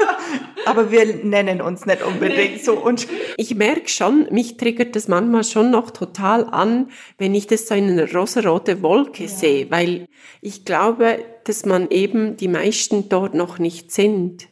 aber 0.66 0.90
wir 0.90 1.06
nennen 1.24 1.62
uns 1.62 1.86
nicht 1.86 2.02
unbedingt 2.02 2.66
so. 2.66 2.74
Und 2.74 3.06
ich 3.38 3.54
merke 3.54 3.88
schon, 3.88 4.30
mich 4.32 4.58
triggert 4.58 4.96
das 4.96 5.08
manchmal 5.08 5.44
schon 5.44 5.70
noch 5.70 5.92
total 5.92 6.46
an, 6.46 6.90
wenn 7.20 7.36
ich 7.36 7.46
das 7.46 7.68
so 7.68 7.76
in 7.76 7.92
einer 7.92 8.12
rosarote 8.12 8.82
Wolke 8.82 9.26
ja. 9.26 9.30
sehe, 9.30 9.70
weil 9.70 10.08
ich 10.42 10.66
glaube, 10.66 11.24
dass 11.44 11.68
man 11.68 11.92
eben 11.92 12.36
die 12.36 12.48
meisten 12.48 13.10
dort 13.10 13.36
noch 13.36 13.60
nicht 13.60 13.92
sind 13.92 14.48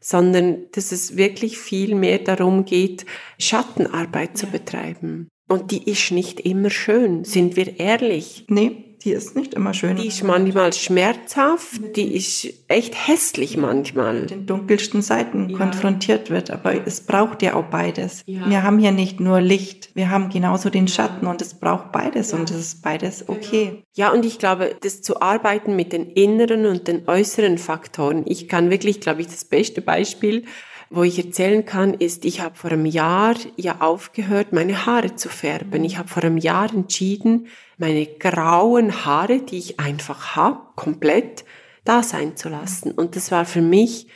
sondern 0.00 0.66
dass 0.72 0.92
es 0.92 1.16
wirklich 1.16 1.58
viel 1.58 1.94
mehr 1.94 2.18
darum 2.18 2.64
geht, 2.64 3.06
Schattenarbeit 3.38 4.30
ja. 4.30 4.34
zu 4.34 4.46
betreiben. 4.46 5.28
Und 5.48 5.70
die 5.70 5.90
ist 5.90 6.10
nicht 6.12 6.40
immer 6.40 6.70
schön, 6.70 7.24
sind 7.24 7.56
wir 7.56 7.80
ehrlich. 7.80 8.44
Nee 8.48 8.87
die 9.04 9.12
ist 9.12 9.36
nicht 9.36 9.54
immer 9.54 9.74
schön. 9.74 9.96
Die 9.96 10.08
ist 10.08 10.22
manchmal 10.24 10.72
schmerzhaft, 10.72 11.96
die 11.96 12.16
ist 12.16 12.48
echt 12.68 12.94
hässlich 13.08 13.56
manchmal. 13.56 14.20
Mit 14.20 14.30
den 14.30 14.46
dunkelsten 14.46 15.02
Seiten 15.02 15.48
ja. 15.50 15.56
konfrontiert 15.56 16.30
wird, 16.30 16.50
aber 16.50 16.86
es 16.86 17.00
braucht 17.00 17.42
ja 17.42 17.54
auch 17.54 17.64
beides. 17.64 18.22
Ja. 18.26 18.48
Wir 18.48 18.62
haben 18.62 18.78
hier 18.78 18.92
nicht 18.92 19.20
nur 19.20 19.40
Licht, 19.40 19.90
wir 19.94 20.10
haben 20.10 20.30
genauso 20.30 20.70
den 20.70 20.88
Schatten 20.88 21.26
und 21.26 21.40
es 21.42 21.54
braucht 21.54 21.92
beides 21.92 22.32
ja. 22.32 22.38
und 22.38 22.50
es 22.50 22.56
ist 22.56 22.82
beides 22.82 23.28
okay. 23.28 23.84
Ja, 23.94 24.12
und 24.12 24.24
ich 24.24 24.38
glaube, 24.38 24.76
das 24.80 25.02
zu 25.02 25.20
arbeiten 25.20 25.76
mit 25.76 25.92
den 25.92 26.06
inneren 26.06 26.66
und 26.66 26.88
den 26.88 27.08
äußeren 27.08 27.58
Faktoren. 27.58 28.24
Ich 28.26 28.48
kann 28.48 28.70
wirklich, 28.70 29.00
glaube 29.00 29.20
ich, 29.20 29.28
das 29.28 29.44
beste 29.44 29.80
Beispiel 29.80 30.44
wo 30.90 31.02
ich 31.02 31.18
erzählen 31.18 31.64
kann, 31.64 31.94
ist, 31.94 32.24
ich 32.24 32.40
habe 32.40 32.54
vor 32.54 32.70
einem 32.70 32.86
Jahr 32.86 33.34
ja 33.56 33.80
aufgehört, 33.80 34.52
meine 34.52 34.86
Haare 34.86 35.16
zu 35.16 35.28
färben. 35.28 35.84
Ich 35.84 35.98
habe 35.98 36.08
vor 36.08 36.22
einem 36.22 36.38
Jahr 36.38 36.72
entschieden, 36.72 37.48
meine 37.76 38.06
grauen 38.06 39.04
Haare, 39.04 39.40
die 39.40 39.58
ich 39.58 39.80
einfach 39.80 40.34
habe, 40.34 40.60
komplett 40.76 41.44
da 41.84 42.02
sein 42.02 42.36
zu 42.36 42.48
lassen. 42.48 42.92
Und 42.92 43.16
das 43.16 43.30
war 43.30 43.44
für 43.44 43.62
mich 43.62 44.08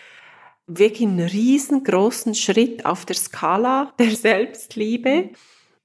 wirklich 0.66 1.08
einen 1.08 1.26
riesengroßen 1.26 2.35
Schritt 2.35 2.87
auf 2.87 3.04
der 3.04 3.16
Skala 3.16 3.92
der 3.98 4.11
Selbstliebe. 4.11 5.30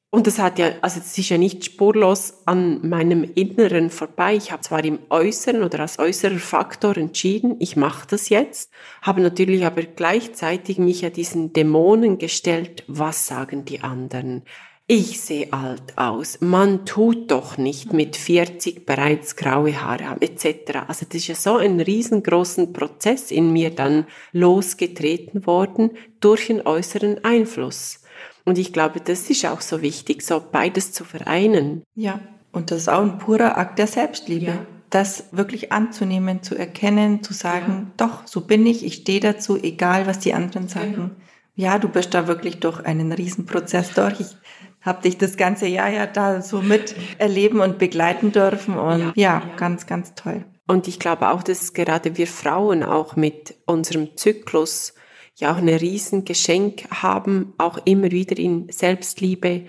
Und 0.10 0.26
das 0.26 0.40
hat 0.40 0.58
ja, 0.58 0.72
also 0.82 1.02
es 1.02 1.18
ist 1.18 1.28
ja 1.30 1.38
nicht 1.38 1.66
spurlos 1.66 2.42
an 2.46 2.88
meinem 2.88 3.26
Inneren 3.36 3.90
vorbei. 3.90 4.36
Ich 4.36 4.54
habe 4.54 4.62
zwar 4.62 4.84
im 4.86 5.00
Äußeren 5.10 5.64
oder 5.64 5.82
als 5.82 6.00
äußerer 6.00 6.40
Faktor 6.40 6.96
entschieden, 6.96 7.58
ich 7.60 7.76
mache 7.76 8.08
das 8.10 8.30
jetzt, 8.30 8.72
habe 9.02 9.20
natürlich 9.20 9.66
aber 9.66 9.84
gleichzeitig 9.84 10.78
mich 10.78 11.02
ja 11.02 11.10
diesen 11.10 11.52
Dämonen 11.52 12.20
gestellt, 12.20 12.86
was 12.88 13.28
sagen 13.28 13.66
die 13.66 13.82
anderen? 13.82 14.44
Ich 14.90 15.20
sehe 15.20 15.52
alt 15.52 15.98
aus. 15.98 16.40
Man 16.40 16.86
tut 16.86 17.30
doch 17.30 17.58
nicht 17.58 17.92
mit 17.92 18.16
40 18.16 18.86
bereits 18.86 19.36
graue 19.36 19.82
Haare 19.82 20.08
haben, 20.08 20.22
etc. 20.22 20.88
Also 20.88 21.06
das 21.06 21.16
ist 21.16 21.28
ja 21.28 21.36
so 21.36 21.58
ein 21.58 21.82
riesengroßen 21.82 22.72
Prozess 22.72 23.30
in 23.30 23.52
mir 23.52 23.72
dann 23.72 24.06
losgetreten 24.32 25.46
worden 25.46 25.92
durch 26.22 26.50
einen 26.50 26.66
äußeren 26.66 27.22
Einfluss. 27.26 28.00
Und 28.48 28.58
ich 28.58 28.72
glaube, 28.72 29.02
das 29.02 29.30
ist 29.30 29.46
auch 29.46 29.60
so 29.60 29.82
wichtig, 29.82 30.22
so 30.22 30.42
beides 30.42 30.94
zu 30.94 31.04
vereinen. 31.04 31.84
Ja, 31.96 32.22
und 32.54 32.72
das 32.72 32.84
ist 32.84 32.88
auch 32.88 33.02
ein 33.02 33.18
purer 33.18 33.58
Akt 33.58 33.78
der 33.78 33.88
Selbstliebe. 33.88 34.46
Ja. 34.46 34.66
Das 34.90 35.26
wirklich 35.34 35.74
anzunehmen, 35.74 36.44
zu 36.44 36.56
erkennen, 36.56 37.22
zu 37.22 37.34
sagen, 37.34 37.88
ja. 38.00 38.06
doch, 38.08 38.26
so 38.26 38.40
bin 38.40 38.66
ich, 38.66 38.86
ich 38.86 38.94
stehe 38.94 39.20
dazu, 39.20 39.62
egal 39.62 40.08
was 40.08 40.20
die 40.20 40.34
anderen 40.34 40.70
sagen. 40.70 40.94
Genau. 40.94 41.10
Ja, 41.58 41.78
du 41.78 41.90
bist 41.90 42.14
da 42.14 42.28
wirklich 42.28 42.62
durch 42.62 42.80
einen 42.86 43.12
Riesenprozess 43.12 43.94
durch. 43.94 44.22
Ich 44.22 44.38
habe 44.80 45.02
dich 45.02 45.18
das 45.18 45.36
ganze 45.36 45.68
Jahr 45.68 45.90
ja 45.90 46.08
da 46.08 46.42
so 46.42 46.62
mit 46.62 46.96
erleben 47.18 47.60
und 47.60 47.78
begleiten 47.80 48.32
dürfen 48.32 48.78
und 48.78 49.00
ja, 49.00 49.12
ja, 49.16 49.44
ganz, 49.58 49.88
ganz 49.88 50.16
toll. 50.16 50.46
Und 50.68 50.88
ich 50.88 51.00
glaube 51.00 51.32
auch, 51.32 51.44
dass 51.44 51.74
gerade 51.74 52.16
wir 52.16 52.28
Frauen 52.28 52.82
auch 52.82 53.18
mit 53.18 53.56
unserem 53.66 54.16
Zyklus 54.16 54.94
ja 55.38 55.54
auch 55.54 55.58
ein 55.58 55.70
Riesengeschenk 55.70 56.86
haben, 56.90 57.54
auch 57.58 57.78
immer 57.86 58.12
wieder 58.12 58.38
in 58.38 58.70
Selbstliebe 58.72 59.66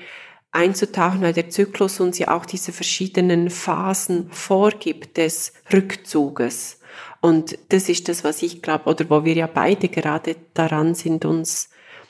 einzutauchen, 0.50 1.20
weil 1.20 1.34
der 1.34 1.50
Zyklus 1.50 2.00
uns 2.00 2.18
ja 2.18 2.34
auch 2.36 2.46
diese 2.46 2.72
verschiedenen 2.72 3.50
Phasen 3.50 4.30
vorgibt 4.30 5.18
des 5.18 5.52
Rückzuges. 5.72 6.80
Und 7.20 7.58
das 7.68 7.88
ist 7.88 8.08
das, 8.08 8.24
was 8.24 8.42
ich 8.42 8.62
glaube, 8.62 8.88
oder 8.88 9.10
wo 9.10 9.24
wir 9.24 9.34
ja 9.34 9.46
beide 9.46 9.88
gerade 9.88 10.36
daran 10.54 10.94
sind, 10.94 11.24
uns 11.24 11.68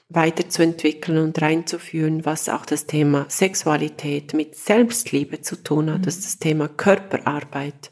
weiterzuentwickeln 0.09 1.19
und 1.19 1.43
reinzuführen, 1.43 2.25
was 2.25 2.49
auch 2.49 2.65
das 2.65 2.87
Thema 2.87 3.27
Sexualität 3.29 4.33
mit 4.35 4.57
Selbstliebe 4.57 5.43
zu 5.43 5.63
tun 5.63 5.91
hat, 5.91 5.99
mhm. 5.99 6.05
das, 6.05 6.21
das 6.21 6.39
Thema 6.39 6.69
Körperarbeit, 6.69 7.91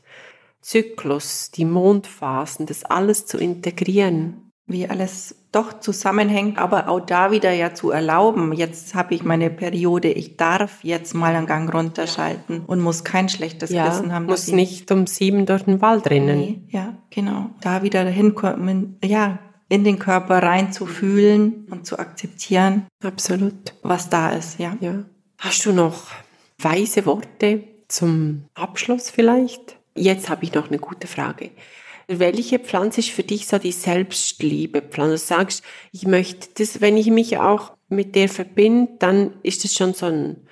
Zyklus, 0.61 1.51
die 1.51 1.65
Mondphasen, 1.65 2.67
das 2.67 2.85
alles 2.85 3.27
zu 3.27 3.37
integrieren 3.37 4.47
wie 4.67 4.89
alles 4.89 5.37
doch 5.57 5.81
zusammenhängt, 5.81 6.59
aber 6.59 6.89
auch 6.89 7.01
da 7.01 7.31
wieder 7.31 7.51
ja 7.53 7.75
zu 7.75 7.91
erlauben, 7.91 8.53
jetzt 8.53 8.95
habe 8.95 9.15
ich 9.15 9.25
meine 9.25 9.49
Periode, 9.51 10.09
ich 10.09 10.37
darf 10.37 10.85
jetzt 10.85 11.15
mal 11.15 11.35
einen 11.35 11.47
Gang 11.47 11.73
runterschalten 11.73 12.61
und 12.67 12.81
muss 12.81 13.05
kein 13.05 13.29
schlechtes 13.29 13.71
ja, 13.71 13.89
Wissen 13.89 14.13
haben. 14.13 14.27
Muss 14.27 14.49
nicht 14.49 14.91
um 14.93 15.07
sieben 15.07 15.47
durch 15.47 15.63
den 15.63 15.81
Wald 15.81 16.09
rennen. 16.11 16.39
Nee, 16.39 16.61
ja, 16.69 16.95
genau. 17.11 17.51
Da 17.63 17.83
wieder 17.83 18.05
hinkommen, 18.05 18.99
ja, 19.03 19.39
in 19.69 19.83
den 19.83 19.99
Körper 19.99 20.43
reinzufühlen 20.43 21.67
und 21.71 21.87
zu 21.87 21.99
akzeptieren. 21.99 22.87
Absolut. 23.03 23.75
Was 23.83 24.11
da 24.11 24.31
ist, 24.31 24.61
ja. 24.61 24.77
ja. 24.81 25.05
Hast 25.39 25.65
du 25.65 25.73
noch 25.73 26.09
weise 26.59 27.07
Worte 27.07 27.65
zum 27.89 28.45
Abschluss 28.55 29.11
vielleicht? 29.11 29.77
Jetzt 29.95 30.29
habe 30.29 30.45
ich 30.45 30.53
noch 30.53 30.69
eine 30.69 30.79
gute 30.79 31.07
Frage. 31.07 31.51
Welche 32.09 32.61
Pflanze 32.61 33.01
ist 33.01 33.11
für 33.11 33.25
dich 33.25 33.49
so 33.49 33.59
die 33.59 33.73
Selbstliebe 33.73 34.81
Pflanze? 34.81 35.13
Du 35.13 35.19
sagst, 35.19 35.65
ich 35.91 36.07
möchte 36.07 36.49
das, 36.55 36.81
wenn 36.81 36.97
ich 36.97 37.11
mich 37.11 37.39
auch 37.39 37.73
mit 37.89 38.15
der 38.15 38.29
verbinde, 38.29 38.93
dann 39.01 39.35
ist 39.43 39.65
das 39.65 39.75
schon 39.75 39.93
so 39.93 40.07
ein, 40.07 40.47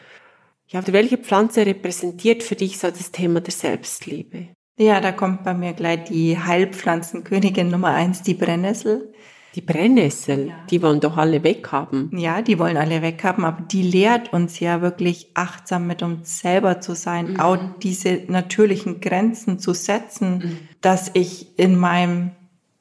ja, 0.66 0.82
welche 0.88 1.16
Pflanze 1.16 1.64
repräsentiert 1.64 2.42
für 2.42 2.56
dich 2.56 2.78
so 2.78 2.88
das 2.88 3.12
Thema 3.12 3.40
der 3.40 3.52
Selbstliebe? 3.52 4.48
Ja, 4.76 5.00
da 5.00 5.12
kommt 5.12 5.44
bei 5.44 5.54
mir 5.54 5.72
gleich 5.72 6.04
die 6.04 6.36
Heilpflanzenkönigin 6.36 7.68
Nummer 7.68 7.90
eins, 7.90 8.22
die 8.22 8.34
Brennnessel. 8.34 9.13
Die 9.54 9.60
Brennnessel, 9.60 10.48
ja. 10.48 10.54
die 10.68 10.82
wollen 10.82 11.00
doch 11.00 11.16
alle 11.16 11.44
weghaben. 11.44 12.10
Ja, 12.16 12.42
die 12.42 12.58
wollen 12.58 12.76
alle 12.76 13.02
weghaben, 13.02 13.44
aber 13.44 13.62
die 13.62 13.82
lehrt 13.82 14.32
uns 14.32 14.58
ja 14.58 14.82
wirklich 14.82 15.28
achtsam 15.34 15.86
mit 15.86 16.02
uns 16.02 16.40
selber 16.40 16.80
zu 16.80 16.94
sein, 16.94 17.34
mhm. 17.34 17.40
auch 17.40 17.58
diese 17.82 18.22
natürlichen 18.26 19.00
Grenzen 19.00 19.60
zu 19.60 19.72
setzen, 19.72 20.38
mhm. 20.38 20.58
dass 20.80 21.10
ich 21.14 21.58
in 21.58 21.78
meinem 21.78 22.32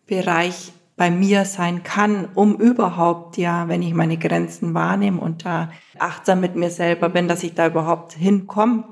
Bereich 0.08 0.74
bei 0.96 1.12
mir 1.12 1.46
sein 1.46 1.84
kann, 1.84 2.30
um 2.36 2.56
überhaupt, 2.56 3.38
ja, 3.38 3.68
wenn 3.68 3.82
ich 3.82 3.94
meine 3.94 4.18
Grenzen 4.18 4.74
wahrnehme 4.74 5.20
und 5.20 5.46
da 5.46 5.72
achtsam 6.00 6.40
mit 6.40 6.56
mir 6.56 6.70
selber 6.70 7.10
bin, 7.10 7.28
dass 7.28 7.44
ich 7.44 7.54
da 7.54 7.68
überhaupt 7.68 8.14
hinkomme 8.14 8.84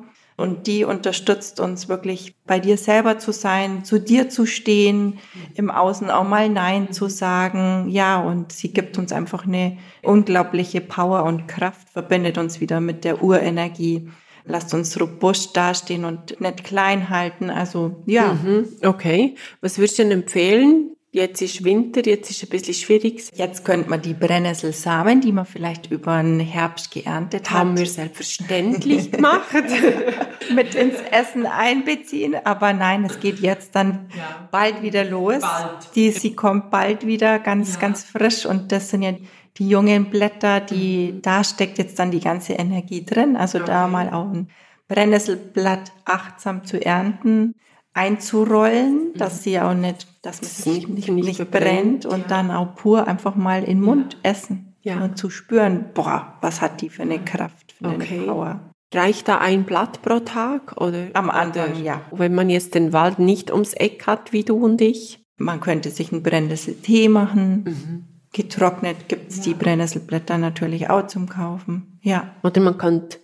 und 0.41 0.67
die 0.67 0.83
unterstützt 0.83 1.59
uns 1.59 1.87
wirklich 1.87 2.35
bei 2.45 2.59
dir 2.59 2.77
selber 2.77 3.19
zu 3.19 3.31
sein, 3.31 3.85
zu 3.85 3.99
dir 3.99 4.29
zu 4.29 4.45
stehen, 4.45 5.19
im 5.55 5.71
Außen 5.71 6.09
auch 6.09 6.27
mal 6.27 6.49
Nein 6.49 6.91
zu 6.91 7.07
sagen. 7.07 7.87
Ja, 7.89 8.19
und 8.19 8.51
sie 8.51 8.73
gibt 8.73 8.97
uns 8.97 9.13
einfach 9.13 9.45
eine 9.45 9.77
unglaubliche 10.03 10.81
Power 10.81 11.23
und 11.23 11.47
Kraft, 11.47 11.89
verbindet 11.89 12.37
uns 12.37 12.59
wieder 12.59 12.81
mit 12.81 13.05
der 13.05 13.23
Urenergie. 13.23 14.09
Lasst 14.43 14.73
uns 14.73 14.99
robust 14.99 15.55
dastehen 15.55 16.03
und 16.03 16.41
nicht 16.41 16.63
klein 16.63 17.09
halten. 17.09 17.49
Also 17.49 18.03
ja. 18.05 18.33
Mhm, 18.33 18.67
okay. 18.83 19.35
Was 19.61 19.77
würdest 19.77 19.99
du 19.99 20.03
denn 20.03 20.11
empfehlen? 20.11 20.95
Jetzt 21.13 21.41
ist 21.41 21.65
Winter, 21.65 22.05
jetzt 22.05 22.31
ist 22.31 22.41
ein 22.41 22.47
bisschen 22.47 22.73
schwierig. 22.73 23.29
Jetzt 23.33 23.65
könnte 23.65 23.89
man 23.89 24.01
die 24.01 24.13
Brennnesselsamen, 24.13 25.19
die 25.19 25.33
man 25.33 25.45
vielleicht 25.45 25.91
über 25.91 26.23
den 26.23 26.39
Herbst 26.39 26.89
geerntet 26.89 27.51
hat. 27.51 27.59
Haben 27.59 27.77
wir 27.77 27.85
selbstverständlich 27.85 29.11
gemacht. 29.11 29.45
mit 30.55 30.73
ins 30.73 30.95
Essen 31.11 31.45
einbeziehen. 31.45 32.35
Aber 32.45 32.71
nein, 32.71 33.03
es 33.03 33.19
geht 33.19 33.39
jetzt 33.39 33.75
dann 33.75 34.07
ja. 34.15 34.47
bald 34.51 34.81
wieder 34.81 35.03
los. 35.03 35.41
Bald. 35.41 35.89
Die, 35.95 36.11
sie 36.11 36.33
kommt 36.33 36.71
bald 36.71 37.05
wieder 37.05 37.39
ganz, 37.39 37.73
ja. 37.73 37.81
ganz 37.81 38.05
frisch. 38.05 38.45
Und 38.45 38.71
das 38.71 38.89
sind 38.89 39.01
ja 39.01 39.13
die 39.57 39.67
jungen 39.67 40.09
Blätter, 40.09 40.61
die, 40.61 41.11
mhm. 41.11 41.21
da 41.21 41.43
steckt 41.43 41.77
jetzt 41.77 41.99
dann 41.99 42.11
die 42.11 42.21
ganze 42.21 42.53
Energie 42.53 43.03
drin. 43.03 43.35
Also 43.35 43.57
okay. 43.57 43.67
da 43.67 43.87
mal 43.89 44.09
auch 44.11 44.31
ein 44.31 44.49
Brennnesselblatt 44.87 45.91
achtsam 46.05 46.63
zu 46.63 46.81
ernten 46.83 47.55
einzurollen, 47.93 49.13
dass 49.15 49.39
mhm. 49.39 49.43
sie 49.43 49.59
auch 49.59 49.73
nicht, 49.73 50.07
dass 50.21 50.41
man 50.41 50.49
sich 50.49 50.87
nicht, 50.87 51.09
nicht, 51.09 51.39
nicht 51.39 51.51
brennt, 51.51 51.51
brennt 51.51 52.05
und 52.05 52.21
ja. 52.21 52.27
dann 52.27 52.51
auch 52.51 52.75
pur 52.75 53.07
einfach 53.07 53.35
mal 53.35 53.63
in 53.63 53.79
den 53.79 53.81
Mund 53.81 54.17
ja. 54.23 54.31
essen 54.31 54.75
ja. 54.81 55.03
und 55.03 55.17
zu 55.17 55.29
spüren, 55.29 55.85
boah, 55.93 56.37
was 56.41 56.61
hat 56.61 56.81
die 56.81 56.89
für 56.89 57.03
eine 57.03 57.19
Kraft, 57.19 57.73
für 57.73 57.87
okay. 57.87 58.15
eine 58.15 58.25
Power. 58.25 58.59
Reicht 58.93 59.29
da 59.29 59.37
ein 59.37 59.63
Blatt 59.63 60.01
pro 60.01 60.19
Tag 60.19 60.75
oder? 60.81 61.07
Am 61.13 61.29
Anfang, 61.29 61.81
ja. 61.81 62.01
Wenn 62.11 62.35
man 62.35 62.49
jetzt 62.49 62.75
den 62.75 62.91
Wald 62.91 63.19
nicht 63.19 63.49
ums 63.49 63.73
Eck 63.73 64.05
hat, 64.05 64.33
wie 64.33 64.43
du 64.43 64.55
und 64.55 64.81
ich? 64.81 65.23
Man 65.37 65.61
könnte 65.61 65.89
sich 65.91 66.11
einen 66.11 66.23
Brennnesseltee 66.23 67.07
machen. 67.07 67.63
Mhm. 67.63 68.05
Getrocknet 68.33 69.07
gibt's 69.07 69.37
ja. 69.37 69.43
die 69.43 69.53
Brennnesselblätter 69.53 70.37
natürlich 70.37 70.89
auch 70.89 71.07
zum 71.07 71.29
Kaufen. 71.29 71.99
Ja. 72.01 72.35
Oder 72.43 72.61
man 72.61 72.77
könnte 72.77 73.19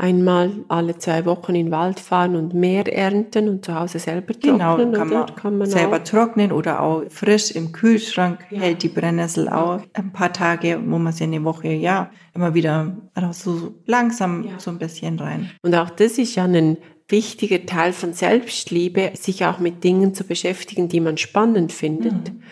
einmal 0.00 0.52
alle 0.68 0.96
zwei 0.98 1.24
Wochen 1.26 1.54
in 1.54 1.66
den 1.66 1.72
Wald 1.72 2.00
fahren 2.00 2.34
und 2.34 2.54
mehr 2.54 2.90
ernten 2.92 3.48
und 3.48 3.64
zu 3.64 3.74
Hause 3.74 3.98
selber 3.98 4.32
genau, 4.32 4.76
trocknen? 4.76 4.92
Genau, 4.92 4.98
kann 4.98 5.08
man, 5.08 5.34
kann 5.36 5.58
man 5.58 5.70
selber 5.70 5.96
auch? 5.98 6.04
trocknen 6.04 6.52
oder 6.52 6.80
auch 6.80 7.02
frisch 7.10 7.50
im 7.50 7.72
Kühlschrank 7.72 8.40
ja. 8.50 8.60
hält 8.60 8.82
die 8.82 8.88
Brennnessel 8.88 9.48
auch 9.48 9.80
ein 9.92 10.12
paar 10.12 10.32
Tage, 10.32 10.80
wo 10.84 10.98
man 10.98 11.12
sie 11.12 11.24
eine 11.24 11.44
Woche, 11.44 11.68
ja, 11.68 12.10
immer 12.34 12.54
wieder 12.54 12.96
so 13.32 13.74
langsam 13.86 14.44
ja. 14.44 14.58
so 14.58 14.70
ein 14.70 14.78
bisschen 14.78 15.18
rein. 15.18 15.50
Und 15.62 15.74
auch 15.74 15.90
das 15.90 16.18
ist 16.18 16.34
ja 16.34 16.44
ein 16.44 16.78
wichtiger 17.08 17.66
Teil 17.66 17.92
von 17.92 18.12
Selbstliebe, 18.12 19.10
sich 19.14 19.44
auch 19.44 19.58
mit 19.58 19.84
Dingen 19.84 20.14
zu 20.14 20.24
beschäftigen, 20.24 20.88
die 20.88 21.00
man 21.00 21.18
spannend 21.18 21.72
findet. 21.72 22.32
Mhm 22.32 22.42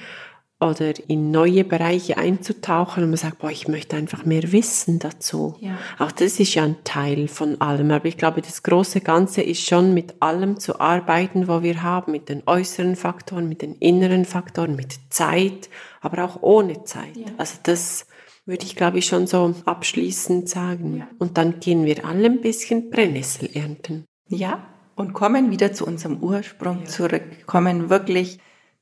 oder 0.61 0.92
in 1.09 1.31
neue 1.31 1.62
Bereiche 1.62 2.18
einzutauchen 2.18 3.05
und 3.05 3.11
man 3.11 3.16
sagt, 3.16 3.38
boah, 3.38 3.51
ich 3.51 3.68
möchte 3.68 3.97
einfach 3.97 4.25
mehr 4.25 4.51
wissen 4.51 4.99
dazu. 4.99 5.55
Ja. 5.61 5.79
Auch 5.99 6.11
das 6.11 6.40
ist 6.40 6.55
ja 6.55 6.64
ein 6.64 6.83
Teil 6.83 7.29
von 7.29 7.61
allem. 7.61 7.92
Aber 7.92 8.07
ich 8.07 8.16
glaube, 8.16 8.42
das 8.42 8.64
große 8.64 9.01
Ganze 9.01 9.42
ist 9.42 9.64
schon 9.64 9.94
mit 9.94 10.21
allem 10.21 10.59
zu 10.59 10.81
arbeiten, 10.81 11.47
wo 11.47 11.62
wir 11.62 11.83
haben, 11.85 12.11
mit 12.11 12.29
den 12.29 12.42
äußeren 12.47 12.97
Faktoren, 12.97 13.49
mit 13.49 13.62
den 13.62 13.77
inneren 13.77 14.25
Faktoren, 14.25 14.75
mit 14.75 14.99
Zeit, 15.11 15.71
aber 16.01 16.25
auch 16.25 16.42
ohne 16.42 16.83
Zeit. 16.83 17.16
Ja. 17.16 17.27
Also 17.37 17.59
das 17.62 18.07
würde 18.44 18.64
ich, 18.64 18.75
glaube 18.75 18.99
ich, 18.99 19.07
schon 19.07 19.29
so 19.29 19.55
abschließend 19.64 20.49
sagen. 20.49 20.97
Ja. 20.99 21.09
Und 21.18 21.38
dann 21.38 21.61
gehen 21.61 21.85
wir 21.85 22.05
alle 22.05 22.27
ein 22.27 22.40
bisschen 22.40 22.90
Brennnessel 22.90 23.49
ernten. 23.55 24.07
Ja, 24.27 24.66
und 24.97 25.12
kommen 25.12 25.53
wieder 25.53 25.73
zu 25.73 25.87
unserem 25.87 26.18
Ursprung 26.18 26.85
zurück, 26.87 27.47
kommen 27.47 27.88
wirklich 27.88 28.40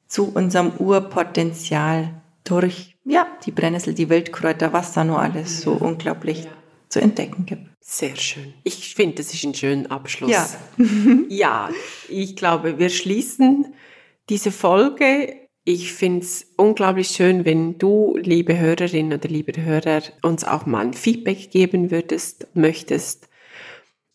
zu 0.08 0.32
unserem 0.34 0.72
Urpotenzial 0.78 2.22
durch 2.44 2.96
ja, 3.04 3.26
die 3.44 3.50
Brennnessel, 3.50 3.94
die 3.94 4.08
Wildkräuter, 4.08 4.72
was 4.72 4.92
da 4.92 5.04
nur 5.04 5.20
alles 5.20 5.62
so 5.62 5.72
unglaublich 5.72 6.44
ja. 6.44 6.50
zu 6.88 7.00
entdecken 7.00 7.46
gibt. 7.46 7.62
Sehr 7.80 8.16
schön. 8.16 8.52
Ich 8.64 8.94
finde, 8.94 9.16
das 9.16 9.32
ist 9.32 9.44
ein 9.44 9.54
schöner 9.54 9.90
Abschluss. 9.92 10.30
Ja. 10.30 10.48
ja, 11.28 11.70
ich 12.08 12.34
glaube, 12.34 12.78
wir 12.78 12.88
schließen 12.88 13.74
diese 14.28 14.50
Folge 14.50 15.36
Ich 15.64 15.92
finde 15.92 16.24
es 16.24 16.52
unglaublich 16.56 17.08
schön, 17.08 17.44
wenn 17.44 17.78
du, 17.78 18.16
liebe 18.20 18.58
Hörerin 18.58 19.12
oder 19.12 19.28
liebe 19.28 19.64
Hörer, 19.64 20.02
uns 20.22 20.44
auch 20.44 20.66
mal 20.66 20.86
ein 20.86 20.94
Feedback 20.94 21.50
geben 21.50 21.92
würdest, 21.92 22.48
möchtest, 22.54 23.25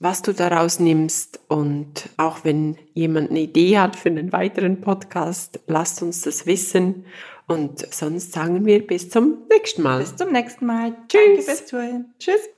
was 0.02 0.22
du 0.22 0.34
daraus 0.34 0.80
nimmst. 0.80 1.40
Und 1.48 2.10
auch 2.18 2.44
wenn 2.44 2.78
jemand 2.94 3.30
eine 3.30 3.42
Idee 3.42 3.78
hat 3.78 3.96
für 3.96 4.10
einen 4.10 4.34
weiteren 4.34 4.82
Podcast, 4.82 5.60
lasst 5.68 6.02
uns 6.02 6.24
das 6.24 6.46
wissen. 6.46 7.06
Und 7.48 7.94
sonst 7.94 8.34
sagen 8.34 8.66
wir 8.66 8.86
bis 8.86 9.10
zum 9.10 9.40
nächsten 9.50 9.84
Mal. 9.84 10.00
Bis 10.00 10.16
zum 10.16 10.32
nächsten 10.32 10.66
Mal. 10.66 10.96
Tschüss. 11.08 11.22
Danke 11.22 11.42
fürs 11.44 11.66
Zuhören. 11.66 12.14
Tschüss. 12.20 12.52